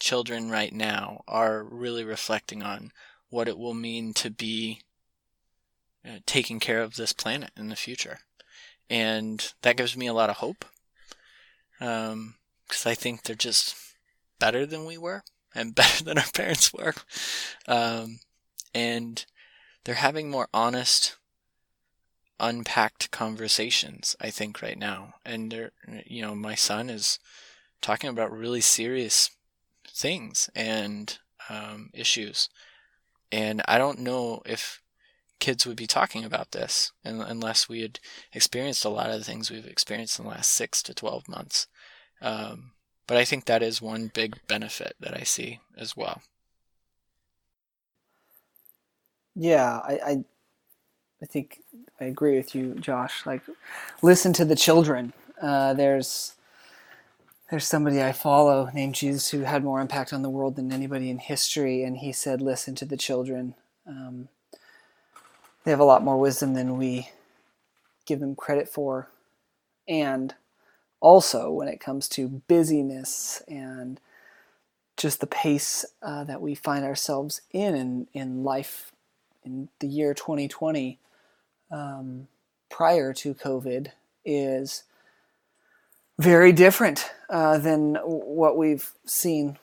children 0.00 0.50
right 0.50 0.72
now 0.72 1.22
are 1.28 1.64
really 1.64 2.04
reflecting 2.04 2.62
on 2.62 2.90
what 3.28 3.48
it 3.48 3.58
will 3.58 3.74
mean 3.74 4.14
to 4.14 4.30
be 4.30 4.80
uh, 6.06 6.18
taking 6.26 6.60
care 6.60 6.82
of 6.82 6.96
this 6.96 7.12
planet 7.12 7.50
in 7.56 7.68
the 7.68 7.76
future. 7.76 8.18
And 8.88 9.52
that 9.62 9.76
gives 9.76 9.96
me 9.96 10.06
a 10.06 10.12
lot 10.12 10.30
of 10.30 10.36
hope. 10.36 10.64
Because 11.78 12.12
um, 12.12 12.34
I 12.84 12.94
think 12.94 13.22
they're 13.22 13.36
just 13.36 13.74
better 14.38 14.66
than 14.66 14.84
we 14.84 14.98
were 14.98 15.22
and 15.54 15.74
better 15.74 16.04
than 16.04 16.18
our 16.18 16.30
parents 16.32 16.72
were. 16.72 16.94
Um, 17.66 18.18
and 18.74 19.24
they're 19.84 19.94
having 19.96 20.30
more 20.30 20.48
honest, 20.52 21.16
unpacked 22.40 23.10
conversations, 23.10 24.16
I 24.20 24.30
think, 24.30 24.62
right 24.62 24.78
now. 24.78 25.14
And 25.24 25.50
they're, 25.52 25.72
you 26.06 26.22
know, 26.22 26.34
my 26.34 26.54
son 26.54 26.90
is 26.90 27.18
talking 27.80 28.10
about 28.10 28.32
really 28.32 28.60
serious 28.60 29.30
things 29.88 30.50
and 30.54 31.18
um, 31.48 31.90
issues. 31.92 32.48
And 33.30 33.62
I 33.66 33.78
don't 33.78 34.00
know 34.00 34.42
if 34.46 34.80
kids 35.38 35.66
would 35.66 35.76
be 35.76 35.86
talking 35.86 36.24
about 36.24 36.52
this 36.52 36.92
unless 37.04 37.68
we 37.68 37.82
had 37.82 38.00
experienced 38.32 38.84
a 38.84 38.88
lot 38.88 39.10
of 39.10 39.18
the 39.18 39.24
things 39.24 39.50
we've 39.50 39.66
experienced 39.66 40.18
in 40.18 40.24
the 40.24 40.30
last 40.30 40.50
six 40.50 40.82
to 40.82 40.94
12 40.94 41.28
months. 41.28 41.66
Um, 42.22 42.72
but 43.06 43.18
I 43.18 43.24
think 43.24 43.44
that 43.44 43.62
is 43.62 43.82
one 43.82 44.10
big 44.14 44.38
benefit 44.48 44.94
that 45.00 45.14
I 45.14 45.24
see 45.24 45.60
as 45.76 45.96
well. 45.96 46.22
Yeah, 49.36 49.80
I, 49.84 50.00
I, 50.06 50.24
I 51.22 51.26
think 51.26 51.60
I 52.00 52.06
agree 52.06 52.36
with 52.36 52.54
you, 52.54 52.74
Josh. 52.76 53.26
Like, 53.26 53.42
listen 54.02 54.32
to 54.34 54.44
the 54.46 54.56
children. 54.56 55.12
Uh, 55.42 55.74
there's 55.74 56.34
there's 57.50 57.66
somebody 57.66 58.02
I 58.02 58.12
follow 58.12 58.70
named 58.74 58.96
Jesus 58.96 59.30
who 59.30 59.40
had 59.42 59.64
more 59.64 59.80
impact 59.80 60.12
on 60.12 60.22
the 60.22 60.30
world 60.30 60.56
than 60.56 60.72
anybody 60.72 61.10
in 61.10 61.18
history, 61.18 61.84
and 61.84 61.98
he 61.98 62.12
said, 62.12 62.42
"Listen 62.42 62.74
to 62.76 62.86
the 62.86 62.96
children. 62.98 63.54
Um, 63.88 64.28
they 65.64 65.72
have 65.72 65.80
a 65.80 65.84
lot 65.84 66.04
more 66.04 66.18
wisdom 66.18 66.54
than 66.54 66.78
we 66.78 67.10
give 68.06 68.20
them 68.20 68.36
credit 68.36 68.68
for, 68.68 69.08
and 69.88 70.34
also 71.00 71.50
when 71.52 71.68
it 71.68 71.80
comes 71.80 72.08
to 72.10 72.42
busyness 72.48 73.42
and 73.48 74.00
just 74.96 75.20
the 75.20 75.28
pace 75.28 75.84
uh, 76.02 76.24
that 76.24 76.42
we 76.42 76.54
find 76.56 76.84
ourselves 76.84 77.42
in, 77.52 77.74
in 77.76 78.08
in 78.14 78.44
life 78.44 78.92
in 79.44 79.68
the 79.80 79.86
year 79.86 80.14
2020 80.14 80.98
um, 81.70 82.28
prior 82.70 83.12
to 83.12 83.34
COVID 83.34 83.88
is 84.24 84.84
very 86.18 86.52
different 86.52 87.10
uh, 87.28 87.58
than 87.58 87.96
what 87.96 88.56
we've 88.56 88.92
seen, 89.04 89.58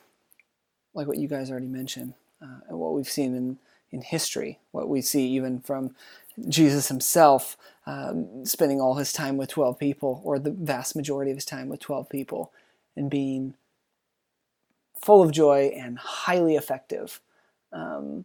like 0.94 1.06
what 1.06 1.18
you 1.18 1.28
guys 1.28 1.50
already 1.50 1.66
mentioned, 1.66 2.14
uh, 2.42 2.60
and 2.68 2.78
what 2.78 2.92
we've 2.92 3.08
seen 3.08 3.34
in, 3.34 3.58
in 3.90 4.02
history, 4.02 4.58
what 4.70 4.88
we 4.88 5.00
see 5.00 5.26
even 5.28 5.60
from 5.60 5.94
Jesus 6.48 6.88
himself 6.88 7.56
um, 7.86 8.44
spending 8.44 8.80
all 8.80 8.94
his 8.94 9.12
time 9.12 9.36
with 9.36 9.50
12 9.50 9.78
people, 9.78 10.20
or 10.24 10.38
the 10.38 10.50
vast 10.50 10.94
majority 10.94 11.30
of 11.30 11.36
his 11.36 11.44
time 11.44 11.68
with 11.68 11.80
12 11.80 12.08
people, 12.08 12.52
and 12.96 13.10
being 13.10 13.54
full 14.94 15.22
of 15.22 15.32
joy 15.32 15.72
and 15.74 15.98
highly 15.98 16.54
effective. 16.54 17.20
Um, 17.72 18.24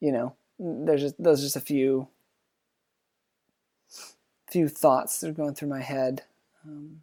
you 0.00 0.12
know, 0.12 0.34
there's 0.60 1.00
just 1.00 1.22
those 1.22 1.40
are 1.40 1.46
just 1.46 1.56
a 1.56 1.60
few 1.60 2.08
few 4.50 4.68
thoughts 4.68 5.20
that 5.20 5.30
are 5.30 5.34
going 5.34 5.54
through 5.54 5.68
my 5.68 5.80
head. 5.80 6.22
Um, 6.64 7.02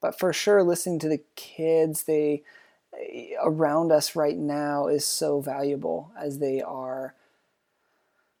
but 0.00 0.18
for 0.18 0.32
sure, 0.32 0.62
listening 0.62 0.98
to 1.00 1.08
the 1.08 1.22
kids, 1.36 2.04
they 2.04 2.42
around 3.42 3.92
us 3.92 4.16
right 4.16 4.36
now 4.36 4.88
is 4.88 5.06
so 5.06 5.40
valuable 5.40 6.10
as 6.18 6.38
they 6.38 6.60
are 6.60 7.14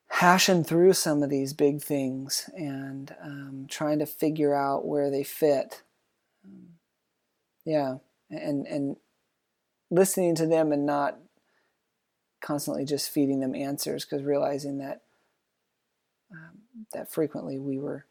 hashing 0.08 0.64
through 0.64 0.94
some 0.94 1.22
of 1.22 1.30
these 1.30 1.52
big 1.52 1.82
things 1.82 2.48
and 2.56 3.14
um, 3.22 3.66
trying 3.68 3.98
to 3.98 4.06
figure 4.06 4.54
out 4.54 4.86
where 4.86 5.10
they 5.10 5.22
fit. 5.22 5.82
Um, 6.44 6.68
yeah, 7.64 7.96
and 8.30 8.66
and 8.66 8.96
listening 9.90 10.34
to 10.34 10.46
them 10.46 10.72
and 10.72 10.86
not 10.86 11.18
constantly 12.40 12.84
just 12.84 13.10
feeding 13.10 13.40
them 13.40 13.54
answers 13.54 14.04
because 14.04 14.22
realizing 14.22 14.78
that 14.78 15.02
um, 16.30 16.58
that 16.92 17.10
frequently 17.10 17.58
we 17.58 17.78
were 17.78 18.04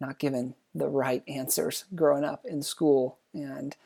not 0.00 0.18
given 0.18 0.54
the 0.74 0.88
right 0.88 1.22
answers 1.28 1.84
growing 1.94 2.24
up 2.24 2.44
in 2.44 2.62
school 2.62 3.18
and 3.34 3.76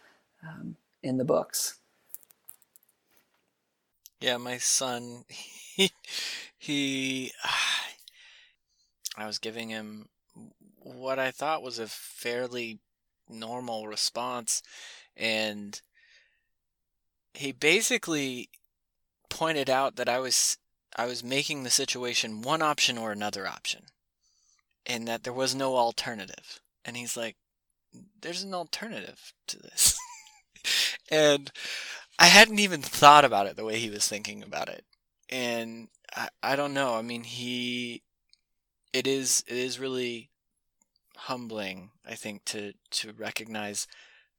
um, 0.43 0.77
in 1.03 1.17
the 1.17 1.25
books. 1.25 1.79
Yeah, 4.21 4.37
my 4.37 4.59
son, 4.59 5.25
he, 5.29 5.91
he, 6.57 7.33
I 9.17 9.27
was 9.27 9.39
giving 9.39 9.69
him 9.69 10.09
what 10.79 11.19
I 11.19 11.31
thought 11.31 11.63
was 11.63 11.79
a 11.79 11.87
fairly 11.87 12.79
normal 13.29 13.87
response, 13.89 14.63
and 15.17 15.81
he 17.35 17.53
basically 17.53 18.51
pointed 19.33 19.71
out 19.71 19.97
that 19.97 20.11
I 20.11 20.19
was 20.19 20.59
I 20.95 21.07
was 21.07 21.25
making 21.25 21.63
the 21.63 21.71
situation 21.71 22.43
one 22.43 22.61
option 22.61 22.99
or 22.99 23.13
another 23.13 23.47
option, 23.47 23.85
and 24.85 25.09
that 25.09 25.25
there 25.25 25.33
was 25.33 25.55
no 25.55 25.77
alternative. 25.77 26.61
And 26.85 26.99
he's 26.99 27.17
like, 27.17 27.37
"There's 28.21 28.43
an 28.43 28.53
alternative 28.53 29.33
to 29.47 29.59
this," 29.59 29.99
and 31.11 31.51
I 32.19 32.27
hadn't 32.27 32.59
even 32.59 32.83
thought 32.83 33.25
about 33.25 33.47
it 33.47 33.57
the 33.57 33.65
way 33.65 33.79
he 33.79 33.89
was 33.89 34.07
thinking 34.07 34.43
about 34.43 34.69
it, 34.69 34.85
and 35.31 35.89
I, 36.15 36.29
I 36.43 36.57
don't 36.57 36.75
know. 36.75 36.97
I 36.97 37.03
mean, 37.03 37.25
he, 37.25 38.03
it 38.93 39.07
is 39.07 39.43
it 39.47 39.57
is 39.57 39.81
really 39.81 40.29
humbling, 41.17 41.93
I 42.07 42.17
think, 42.17 42.45
to 42.47 42.75
to 42.91 43.13
recognize 43.13 43.87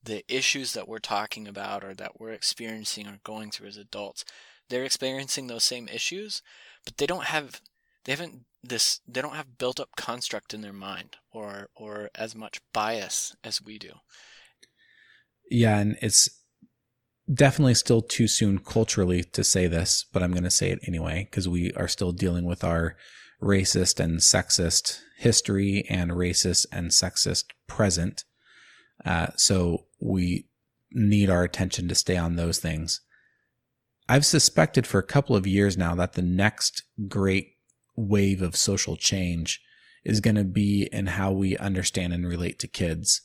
the 0.03 0.23
issues 0.27 0.73
that 0.73 0.87
we're 0.87 0.99
talking 0.99 1.47
about 1.47 1.83
or 1.83 1.95
that 1.95 2.19
we're 2.19 2.31
experiencing 2.31 3.07
or 3.07 3.19
going 3.23 3.49
through 3.49 3.69
as 3.69 3.77
adults. 3.77 4.23
They're 4.69 4.85
experiencing 4.85 5.47
those 5.47 5.63
same 5.63 5.87
issues, 5.87 6.41
but 6.85 6.97
they 6.97 7.05
don't 7.05 7.25
have 7.25 7.61
they 8.05 8.11
haven't 8.13 8.45
this 8.63 9.01
they 9.07 9.21
don't 9.21 9.35
have 9.35 9.57
built 9.57 9.79
up 9.79 9.89
construct 9.95 10.53
in 10.53 10.61
their 10.61 10.73
mind 10.73 11.17
or 11.31 11.69
or 11.75 12.09
as 12.15 12.35
much 12.35 12.61
bias 12.73 13.35
as 13.43 13.61
we 13.61 13.77
do. 13.77 13.91
Yeah, 15.49 15.77
and 15.77 15.97
it's 16.01 16.29
definitely 17.31 17.75
still 17.75 18.01
too 18.01 18.27
soon 18.27 18.59
culturally 18.59 19.23
to 19.23 19.43
say 19.43 19.67
this, 19.67 20.05
but 20.11 20.23
I'm 20.23 20.31
going 20.31 20.43
to 20.43 20.51
say 20.51 20.71
it 20.71 20.79
anyway 20.87 21.27
because 21.29 21.47
we 21.47 21.71
are 21.73 21.87
still 21.87 22.11
dealing 22.11 22.45
with 22.45 22.63
our 22.63 22.95
racist 23.41 23.99
and 23.99 24.19
sexist 24.19 24.99
history 25.17 25.85
and 25.89 26.11
racist 26.11 26.65
and 26.71 26.91
sexist 26.91 27.45
present. 27.67 28.23
Uh, 29.05 29.27
so 29.35 29.85
we 29.99 30.47
need 30.91 31.29
our 31.29 31.43
attention 31.43 31.87
to 31.87 31.95
stay 31.95 32.17
on 32.17 32.35
those 32.35 32.59
things. 32.59 33.01
I've 34.13 34.27
suspected 34.27 34.85
for 34.85 34.99
a 34.99 35.07
couple 35.07 35.35
of 35.35 35.47
years 35.47 35.75
now 35.75 35.95
that 35.95 36.13
the 36.13 36.21
next 36.21 36.83
great 37.07 37.55
wave 37.95 38.43
of 38.43 38.55
social 38.55 38.95
change 38.95 39.59
is 40.05 40.19
going 40.19 40.35
to 40.35 40.43
be 40.43 40.87
in 40.91 41.07
how 41.07 41.31
we 41.31 41.57
understand 41.57 42.13
and 42.13 42.27
relate 42.27 42.59
to 42.59 42.67
kids. 42.67 43.23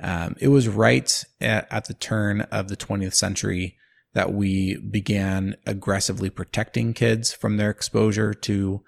Um, 0.00 0.34
it 0.40 0.48
was 0.48 0.66
right 0.66 1.22
at, 1.42 1.70
at 1.70 1.88
the 1.88 1.92
turn 1.92 2.40
of 2.40 2.68
the 2.68 2.76
20th 2.76 3.12
century 3.12 3.76
that 4.14 4.32
we 4.32 4.78
began 4.78 5.56
aggressively 5.66 6.30
protecting 6.30 6.94
kids 6.94 7.34
from 7.34 7.58
their 7.58 7.68
exposure 7.68 8.32
to 8.32 8.82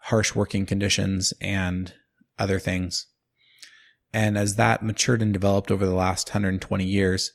harsh 0.00 0.34
working 0.34 0.66
conditions 0.66 1.32
and 1.40 1.94
other 2.38 2.58
things. 2.58 3.06
And 4.12 4.36
as 4.36 4.56
that 4.56 4.82
matured 4.82 5.22
and 5.22 5.32
developed 5.32 5.70
over 5.70 5.86
the 5.86 5.94
last 5.94 6.28
120 6.28 6.84
years, 6.84 7.32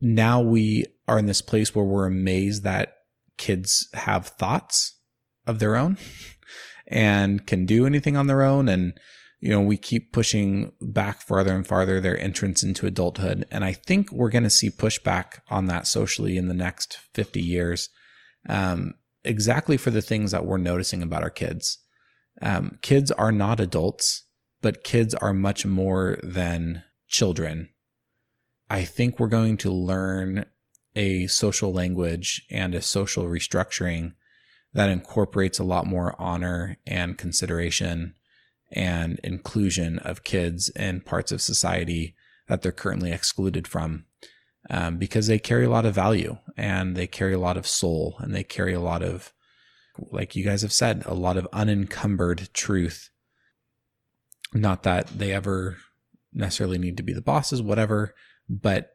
now 0.00 0.40
we 0.40 0.86
are 1.08 1.18
in 1.18 1.26
this 1.26 1.42
place 1.42 1.74
where 1.74 1.84
we're 1.84 2.06
amazed 2.06 2.62
that 2.64 2.94
kids 3.38 3.88
have 3.94 4.28
thoughts 4.28 4.98
of 5.46 5.58
their 5.58 5.76
own 5.76 5.98
and 6.86 7.46
can 7.46 7.66
do 7.66 7.86
anything 7.86 8.16
on 8.16 8.26
their 8.26 8.42
own. 8.42 8.68
And, 8.68 8.94
you 9.40 9.50
know, 9.50 9.60
we 9.60 9.76
keep 9.76 10.12
pushing 10.12 10.72
back 10.80 11.22
farther 11.22 11.54
and 11.54 11.66
farther 11.66 12.00
their 12.00 12.18
entrance 12.18 12.62
into 12.62 12.86
adulthood. 12.86 13.46
And 13.50 13.64
I 13.64 13.72
think 13.72 14.12
we're 14.12 14.30
going 14.30 14.44
to 14.44 14.50
see 14.50 14.70
pushback 14.70 15.40
on 15.48 15.66
that 15.66 15.86
socially 15.86 16.36
in 16.36 16.48
the 16.48 16.54
next 16.54 16.98
50 17.14 17.40
years. 17.40 17.88
Um, 18.48 18.94
exactly 19.24 19.76
for 19.76 19.90
the 19.90 20.02
things 20.02 20.32
that 20.32 20.44
we're 20.44 20.58
noticing 20.58 21.02
about 21.02 21.22
our 21.22 21.30
kids. 21.30 21.78
Um, 22.40 22.78
kids 22.82 23.10
are 23.12 23.32
not 23.32 23.60
adults, 23.60 24.24
but 24.60 24.84
kids 24.84 25.14
are 25.14 25.34
much 25.34 25.66
more 25.66 26.18
than 26.22 26.82
children. 27.08 27.68
I 28.70 28.84
think 28.84 29.18
we're 29.18 29.28
going 29.28 29.58
to 29.58 29.70
learn 29.70 30.46
a 30.94 31.26
social 31.26 31.72
language 31.72 32.44
and 32.50 32.74
a 32.74 32.82
social 32.82 33.24
restructuring 33.24 34.12
that 34.74 34.88
incorporates 34.88 35.58
a 35.58 35.64
lot 35.64 35.86
more 35.86 36.14
honor 36.18 36.78
and 36.86 37.18
consideration 37.18 38.14
and 38.70 39.18
inclusion 39.22 39.98
of 39.98 40.24
kids 40.24 40.70
in 40.70 41.00
parts 41.00 41.30
of 41.30 41.42
society 41.42 42.14
that 42.48 42.62
they're 42.62 42.72
currently 42.72 43.12
excluded 43.12 43.68
from 43.68 44.04
um, 44.70 44.96
because 44.96 45.26
they 45.26 45.38
carry 45.38 45.64
a 45.64 45.70
lot 45.70 45.86
of 45.86 45.94
value 45.94 46.38
and 46.56 46.96
they 46.96 47.06
carry 47.06 47.34
a 47.34 47.38
lot 47.38 47.56
of 47.56 47.66
soul 47.66 48.16
and 48.20 48.34
they 48.34 48.44
carry 48.44 48.72
a 48.72 48.80
lot 48.80 49.02
of, 49.02 49.32
like 50.10 50.34
you 50.34 50.44
guys 50.44 50.62
have 50.62 50.72
said, 50.72 51.02
a 51.06 51.14
lot 51.14 51.36
of 51.36 51.48
unencumbered 51.52 52.48
truth. 52.54 53.10
Not 54.54 54.82
that 54.84 55.06
they 55.08 55.32
ever 55.32 55.78
necessarily 56.32 56.78
need 56.78 56.96
to 56.96 57.02
be 57.02 57.12
the 57.12 57.22
bosses, 57.22 57.60
whatever, 57.60 58.14
but 58.48 58.90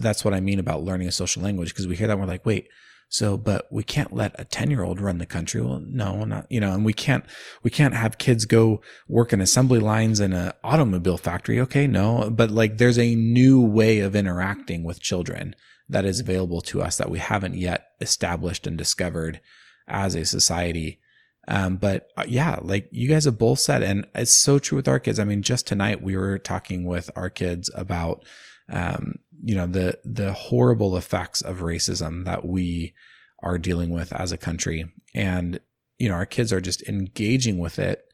that's 0.00 0.24
what 0.24 0.34
I 0.34 0.40
mean 0.40 0.58
about 0.58 0.82
learning 0.82 1.08
a 1.08 1.12
social 1.12 1.42
language 1.42 1.70
because 1.70 1.86
we 1.86 1.96
hear 1.96 2.06
that 2.06 2.14
and 2.14 2.20
we're 2.20 2.26
like, 2.26 2.46
wait, 2.46 2.68
so, 3.12 3.36
but 3.36 3.66
we 3.72 3.82
can't 3.82 4.14
let 4.14 4.38
a 4.38 4.44
10 4.44 4.70
year 4.70 4.84
old 4.84 5.00
run 5.00 5.18
the 5.18 5.26
country. 5.26 5.60
Well, 5.60 5.82
no, 5.84 6.24
not, 6.24 6.46
you 6.48 6.60
know, 6.60 6.72
and 6.72 6.84
we 6.84 6.92
can't, 6.92 7.24
we 7.64 7.70
can't 7.70 7.94
have 7.94 8.18
kids 8.18 8.44
go 8.44 8.80
work 9.08 9.32
in 9.32 9.40
assembly 9.40 9.80
lines 9.80 10.20
in 10.20 10.32
an 10.32 10.52
automobile 10.62 11.18
factory. 11.18 11.58
Okay. 11.60 11.88
No, 11.88 12.30
but 12.30 12.52
like 12.52 12.78
there's 12.78 13.00
a 13.00 13.16
new 13.16 13.60
way 13.60 13.98
of 13.98 14.14
interacting 14.14 14.84
with 14.84 15.00
children 15.00 15.56
that 15.88 16.04
is 16.04 16.20
available 16.20 16.60
to 16.60 16.80
us 16.80 16.98
that 16.98 17.10
we 17.10 17.18
haven't 17.18 17.56
yet 17.56 17.88
established 18.00 18.64
and 18.68 18.78
discovered 18.78 19.40
as 19.88 20.14
a 20.14 20.24
society. 20.24 21.00
Um, 21.48 21.78
but 21.78 22.06
uh, 22.16 22.26
yeah, 22.28 22.60
like 22.62 22.88
you 22.92 23.08
guys 23.08 23.24
have 23.24 23.38
both 23.38 23.58
said, 23.58 23.82
and 23.82 24.06
it's 24.14 24.32
so 24.32 24.60
true 24.60 24.76
with 24.76 24.86
our 24.86 25.00
kids. 25.00 25.18
I 25.18 25.24
mean, 25.24 25.42
just 25.42 25.66
tonight 25.66 26.00
we 26.00 26.16
were 26.16 26.38
talking 26.38 26.84
with 26.84 27.10
our 27.16 27.28
kids 27.28 27.70
about, 27.74 28.24
um, 28.68 29.16
you 29.42 29.54
know, 29.54 29.66
the, 29.66 29.98
the 30.04 30.32
horrible 30.32 30.96
effects 30.96 31.40
of 31.40 31.58
racism 31.58 32.24
that 32.24 32.44
we 32.44 32.94
are 33.42 33.58
dealing 33.58 33.90
with 33.90 34.12
as 34.12 34.32
a 34.32 34.38
country. 34.38 34.84
And, 35.14 35.60
you 35.98 36.08
know, 36.08 36.14
our 36.14 36.26
kids 36.26 36.52
are 36.52 36.60
just 36.60 36.82
engaging 36.88 37.58
with 37.58 37.78
it 37.78 38.04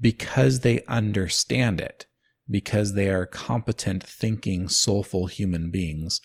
because 0.00 0.60
they 0.60 0.82
understand 0.88 1.80
it, 1.80 2.06
because 2.50 2.94
they 2.94 3.08
are 3.08 3.26
competent, 3.26 4.02
thinking, 4.02 4.68
soulful 4.68 5.26
human 5.26 5.70
beings. 5.70 6.20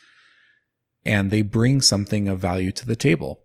And 1.06 1.32
they 1.32 1.44
bring 1.44 1.82
something 1.82 2.28
of 2.28 2.40
value 2.40 2.72
to 2.74 2.86
the 2.86 2.96
table. 2.96 3.44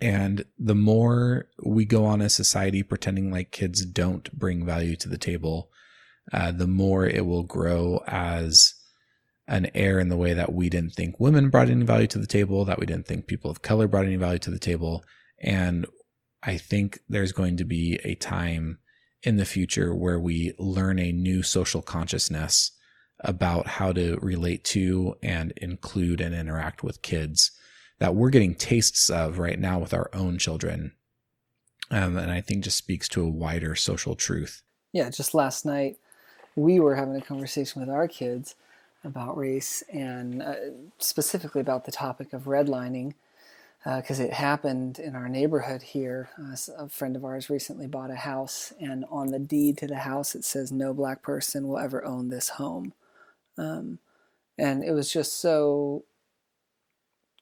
And 0.00 0.44
the 0.58 0.74
more 0.74 1.48
we 1.62 1.84
go 1.84 2.04
on 2.06 2.22
as 2.22 2.34
society 2.34 2.82
pretending 2.82 3.30
like 3.30 3.50
kids 3.50 3.84
don't 3.84 4.32
bring 4.32 4.64
value 4.64 4.96
to 4.96 5.08
the 5.08 5.18
table, 5.18 5.70
uh, 6.32 6.52
the 6.52 6.66
more 6.66 7.06
it 7.06 7.26
will 7.26 7.42
grow 7.42 8.02
as 8.06 8.74
an 9.48 9.70
error 9.74 9.98
in 9.98 10.08
the 10.08 10.16
way 10.16 10.34
that 10.34 10.52
we 10.52 10.68
didn't 10.68 10.92
think 10.92 11.18
women 11.18 11.48
brought 11.48 11.70
any 11.70 11.84
value 11.84 12.06
to 12.06 12.18
the 12.18 12.26
table, 12.26 12.64
that 12.66 12.78
we 12.78 12.86
didn't 12.86 13.06
think 13.06 13.26
people 13.26 13.50
of 13.50 13.62
color 13.62 13.88
brought 13.88 14.04
any 14.04 14.16
value 14.16 14.38
to 14.38 14.50
the 14.50 14.58
table. 14.58 15.02
And 15.40 15.86
I 16.42 16.58
think 16.58 17.00
there's 17.08 17.32
going 17.32 17.56
to 17.56 17.64
be 17.64 17.98
a 18.04 18.14
time 18.14 18.78
in 19.22 19.36
the 19.36 19.46
future 19.46 19.94
where 19.94 20.20
we 20.20 20.52
learn 20.58 20.98
a 20.98 21.12
new 21.12 21.42
social 21.42 21.82
consciousness 21.82 22.72
about 23.20 23.66
how 23.66 23.92
to 23.92 24.16
relate 24.20 24.64
to 24.64 25.16
and 25.22 25.52
include 25.56 26.20
and 26.20 26.34
interact 26.34 26.84
with 26.84 27.02
kids 27.02 27.50
that 27.98 28.14
we're 28.14 28.30
getting 28.30 28.54
tastes 28.54 29.10
of 29.10 29.38
right 29.38 29.58
now 29.58 29.78
with 29.78 29.92
our 29.92 30.08
own 30.12 30.38
children. 30.38 30.92
Um, 31.90 32.16
and 32.16 32.30
I 32.30 32.42
think 32.42 32.64
just 32.64 32.76
speaks 32.76 33.08
to 33.08 33.24
a 33.24 33.28
wider 33.28 33.74
social 33.74 34.14
truth. 34.14 34.62
Yeah, 34.92 35.10
just 35.10 35.34
last 35.34 35.64
night 35.64 35.96
we 36.54 36.78
were 36.80 36.94
having 36.94 37.16
a 37.16 37.20
conversation 37.20 37.80
with 37.80 37.90
our 37.90 38.06
kids 38.06 38.54
about 39.04 39.36
race 39.36 39.82
and 39.92 40.42
uh, 40.42 40.54
specifically 40.98 41.60
about 41.60 41.84
the 41.84 41.92
topic 41.92 42.32
of 42.32 42.44
redlining 42.44 43.14
because 43.84 44.20
uh, 44.20 44.24
it 44.24 44.32
happened 44.32 44.98
in 44.98 45.14
our 45.14 45.28
neighborhood 45.28 45.82
here. 45.82 46.30
Uh, 46.38 46.56
a 46.76 46.88
friend 46.88 47.16
of 47.16 47.24
ours 47.24 47.48
recently 47.48 47.86
bought 47.86 48.10
a 48.10 48.16
house, 48.16 48.72
and 48.80 49.04
on 49.10 49.28
the 49.28 49.38
deed 49.38 49.78
to 49.78 49.86
the 49.86 49.98
house 49.98 50.34
it 50.34 50.44
says 50.44 50.72
no 50.72 50.92
black 50.92 51.22
person 51.22 51.66
will 51.66 51.78
ever 51.78 52.04
own 52.04 52.28
this 52.28 52.50
home. 52.50 52.92
Um, 53.56 53.98
and 54.58 54.82
it 54.82 54.92
was 54.92 55.12
just 55.12 55.40
so 55.40 56.04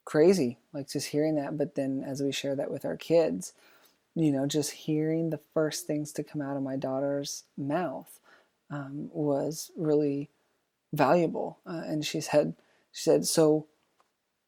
crazy, 0.04 0.58
like 0.72 0.88
just 0.88 1.08
hearing 1.08 1.34
that. 1.36 1.56
But 1.56 1.74
then 1.74 2.04
as 2.06 2.22
we 2.22 2.32
share 2.32 2.54
that 2.54 2.70
with 2.70 2.84
our 2.84 2.96
kids, 2.96 3.54
you 4.14 4.30
know, 4.30 4.46
just 4.46 4.70
hearing 4.72 5.30
the 5.30 5.40
first 5.54 5.86
things 5.86 6.12
to 6.12 6.22
come 6.22 6.42
out 6.42 6.56
of 6.56 6.62
my 6.62 6.76
daughter's 6.76 7.44
mouth 7.56 8.20
um, 8.70 9.10
was 9.12 9.70
really 9.76 10.30
valuable. 10.92 11.58
Uh, 11.66 11.82
and 11.86 12.04
she 12.04 12.20
said, 12.20 12.54
she 12.92 13.02
said, 13.02 13.26
so 13.26 13.66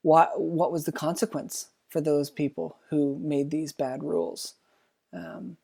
what, 0.02 0.40
what 0.40 0.72
was 0.72 0.84
the 0.84 0.92
consequence 0.92 1.68
for 1.88 2.00
those 2.00 2.30
people 2.30 2.76
who 2.90 3.18
made 3.20 3.50
these 3.50 3.72
bad 3.72 4.02
rules? 4.02 4.54
Um, 5.12 5.56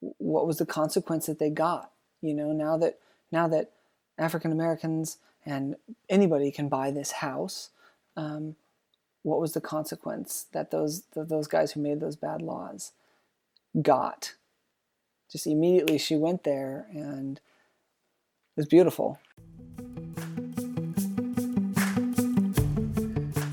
what 0.00 0.46
was 0.46 0.58
the 0.58 0.66
consequence 0.66 1.26
that 1.26 1.38
they 1.38 1.50
got? 1.50 1.92
You 2.22 2.34
know, 2.34 2.52
now 2.52 2.76
that, 2.78 2.98
now 3.32 3.48
that 3.48 3.72
African 4.18 4.52
Americans 4.52 5.18
and 5.44 5.76
anybody 6.08 6.50
can 6.50 6.68
buy 6.68 6.90
this 6.90 7.12
house. 7.12 7.70
Um, 8.16 8.56
what 9.22 9.40
was 9.40 9.52
the 9.52 9.60
consequence 9.60 10.46
that 10.52 10.70
those 10.70 11.02
that 11.14 11.28
those 11.28 11.46
guys 11.46 11.72
who 11.72 11.80
made 11.80 12.00
those 12.00 12.16
bad 12.16 12.42
laws 12.42 12.92
got? 13.80 14.34
Just 15.30 15.46
immediately, 15.46 15.98
she 15.98 16.16
went 16.16 16.44
there, 16.44 16.86
and 16.90 17.38
it 17.38 18.56
was 18.56 18.66
beautiful. 18.66 19.18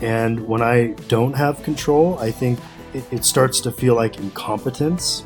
And 0.01 0.47
when 0.47 0.61
I 0.61 0.87
don't 1.07 1.33
have 1.33 1.61
control, 1.63 2.17
I 2.19 2.31
think 2.31 2.59
it, 2.93 3.03
it 3.11 3.25
starts 3.25 3.59
to 3.61 3.71
feel 3.71 3.95
like 3.95 4.17
incompetence. 4.17 5.25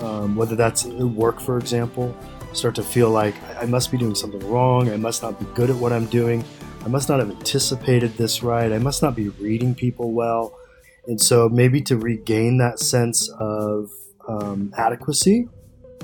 Um, 0.00 0.34
whether 0.34 0.56
that's 0.56 0.84
work, 0.86 1.40
for 1.40 1.56
example, 1.56 2.14
start 2.52 2.74
to 2.74 2.82
feel 2.82 3.10
like 3.10 3.34
I 3.60 3.64
must 3.64 3.90
be 3.90 3.98
doing 3.98 4.14
something 4.14 4.40
wrong. 4.50 4.90
I 4.90 4.96
must 4.96 5.22
not 5.22 5.38
be 5.38 5.46
good 5.54 5.70
at 5.70 5.76
what 5.76 5.92
I'm 5.92 6.06
doing. 6.06 6.44
I 6.84 6.88
must 6.88 7.08
not 7.08 7.18
have 7.18 7.30
anticipated 7.30 8.16
this 8.16 8.42
right. 8.42 8.72
I 8.72 8.78
must 8.78 9.02
not 9.02 9.16
be 9.16 9.28
reading 9.30 9.74
people 9.74 10.12
well. 10.12 10.58
And 11.06 11.20
so 11.20 11.48
maybe 11.48 11.80
to 11.82 11.96
regain 11.96 12.58
that 12.58 12.78
sense 12.78 13.28
of 13.38 13.90
um, 14.28 14.72
adequacy, 14.76 15.48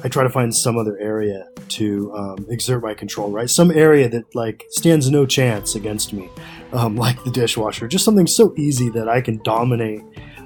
I 0.03 0.09
try 0.09 0.23
to 0.23 0.31
find 0.31 0.55
some 0.55 0.79
other 0.79 0.99
area 0.99 1.49
to 1.71 2.13
um, 2.15 2.47
exert 2.49 2.83
my 2.83 2.95
control, 2.95 3.31
right? 3.31 3.49
Some 3.49 3.71
area 3.71 4.09
that 4.09 4.35
like 4.35 4.67
stands 4.71 5.11
no 5.11 5.27
chance 5.27 5.75
against 5.75 6.13
me, 6.13 6.29
um, 6.73 6.97
like 7.07 7.23
the 7.25 7.31
dishwasher. 7.31 7.89
Just 7.89 8.05
something 8.05 8.27
so 8.27 8.55
easy 8.57 8.89
that 8.91 9.09
I 9.09 9.21
can 9.21 9.39
dominate. 9.43 10.03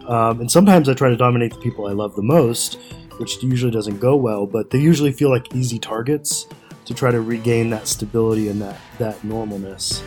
Um, 0.07 0.41
and 0.41 0.51
sometimes 0.51 0.89
I 0.89 0.95
try 0.95 1.09
to 1.09 1.17
dominate 1.17 1.53
the 1.53 1.61
people 1.61 1.87
I 1.87 1.93
love 1.93 2.15
the 2.15 2.23
most, 2.23 2.79
which 3.19 3.43
usually 3.43 3.73
doesn't 3.73 4.01
go 4.01 4.17
well. 4.17 4.47
But 4.47 4.71
they 4.71 4.79
usually 4.79 5.13
feel 5.13 5.31
like 5.31 5.55
easy 5.55 5.79
targets 5.79 6.47
to 6.85 6.95
try 6.95 7.11
to 7.11 7.21
regain 7.21 7.71
that 7.71 7.89
stability 7.89 8.49
and 8.49 8.61
that 8.61 8.79
that 8.99 9.19
normalness. 9.23 10.03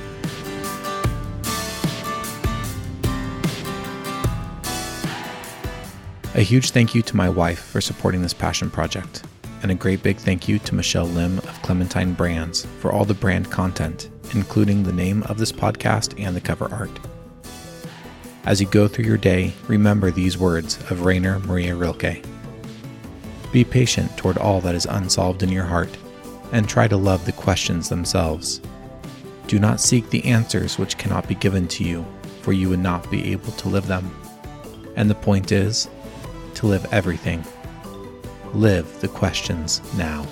A 6.38 6.42
huge 6.42 6.70
thank 6.70 6.94
you 6.94 7.02
to 7.02 7.16
my 7.16 7.28
wife 7.28 7.58
for 7.58 7.82
supporting 7.82 8.22
this 8.22 8.32
passion 8.32 8.70
project 8.70 9.24
and 9.64 9.72
a 9.72 9.76
great 9.76 10.04
big 10.04 10.18
thank 10.18 10.48
you 10.48 10.60
to 10.60 10.76
Michelle 10.76 11.08
Lim 11.08 11.40
of 11.40 11.62
Clementine 11.64 12.14
Brands 12.14 12.68
for 12.80 12.92
all 12.92 13.06
the 13.06 13.16
brand 13.16 13.50
content, 13.50 14.12
including 14.36 14.84
the 14.84 14.94
name 14.94 15.24
of 15.24 15.40
this 15.40 15.52
podcast 15.52 16.14
and 16.24 16.36
the 16.36 16.42
cover 16.42 16.72
art. 16.72 16.92
As 18.46 18.62
you 18.62 18.68
go 18.68 18.88
through 18.88 19.06
your 19.06 19.18
day, 19.18 19.52
remember 19.68 20.12
these 20.12 20.38
words 20.38 20.78
of 20.92 21.06
Rainer 21.06 21.40
Maria 21.40 21.74
Rilke 21.74 22.24
Be 23.52 23.64
patient 23.64 24.16
toward 24.16 24.38
all 24.38 24.62
that 24.62 24.76
is 24.76 24.86
unsolved 24.86 25.42
in 25.42 25.50
your 25.50 25.66
heart, 25.66 25.98
and 26.52 26.70
try 26.70 26.88
to 26.88 26.98
love 26.98 27.26
the 27.26 27.32
questions 27.32 27.90
themselves. 27.90 28.62
Do 29.48 29.58
not 29.58 29.82
seek 29.82 30.08
the 30.12 30.24
answers 30.26 30.78
which 30.78 31.00
cannot 31.00 31.28
be 31.28 31.34
given 31.34 31.68
to 31.70 31.84
you, 31.84 32.06
for 32.44 32.54
you 32.54 32.70
would 32.70 32.78
not 32.78 33.10
be 33.10 33.32
able 33.32 33.54
to 33.54 33.70
live 33.70 33.88
them. 33.88 34.16
And 34.96 35.10
the 35.10 35.16
point 35.16 35.52
is 35.52 35.90
to 36.58 36.66
live 36.66 36.86
everything 36.91 37.43
live 38.53 38.99
the 39.01 39.08
questions 39.08 39.82
now. 39.97 40.26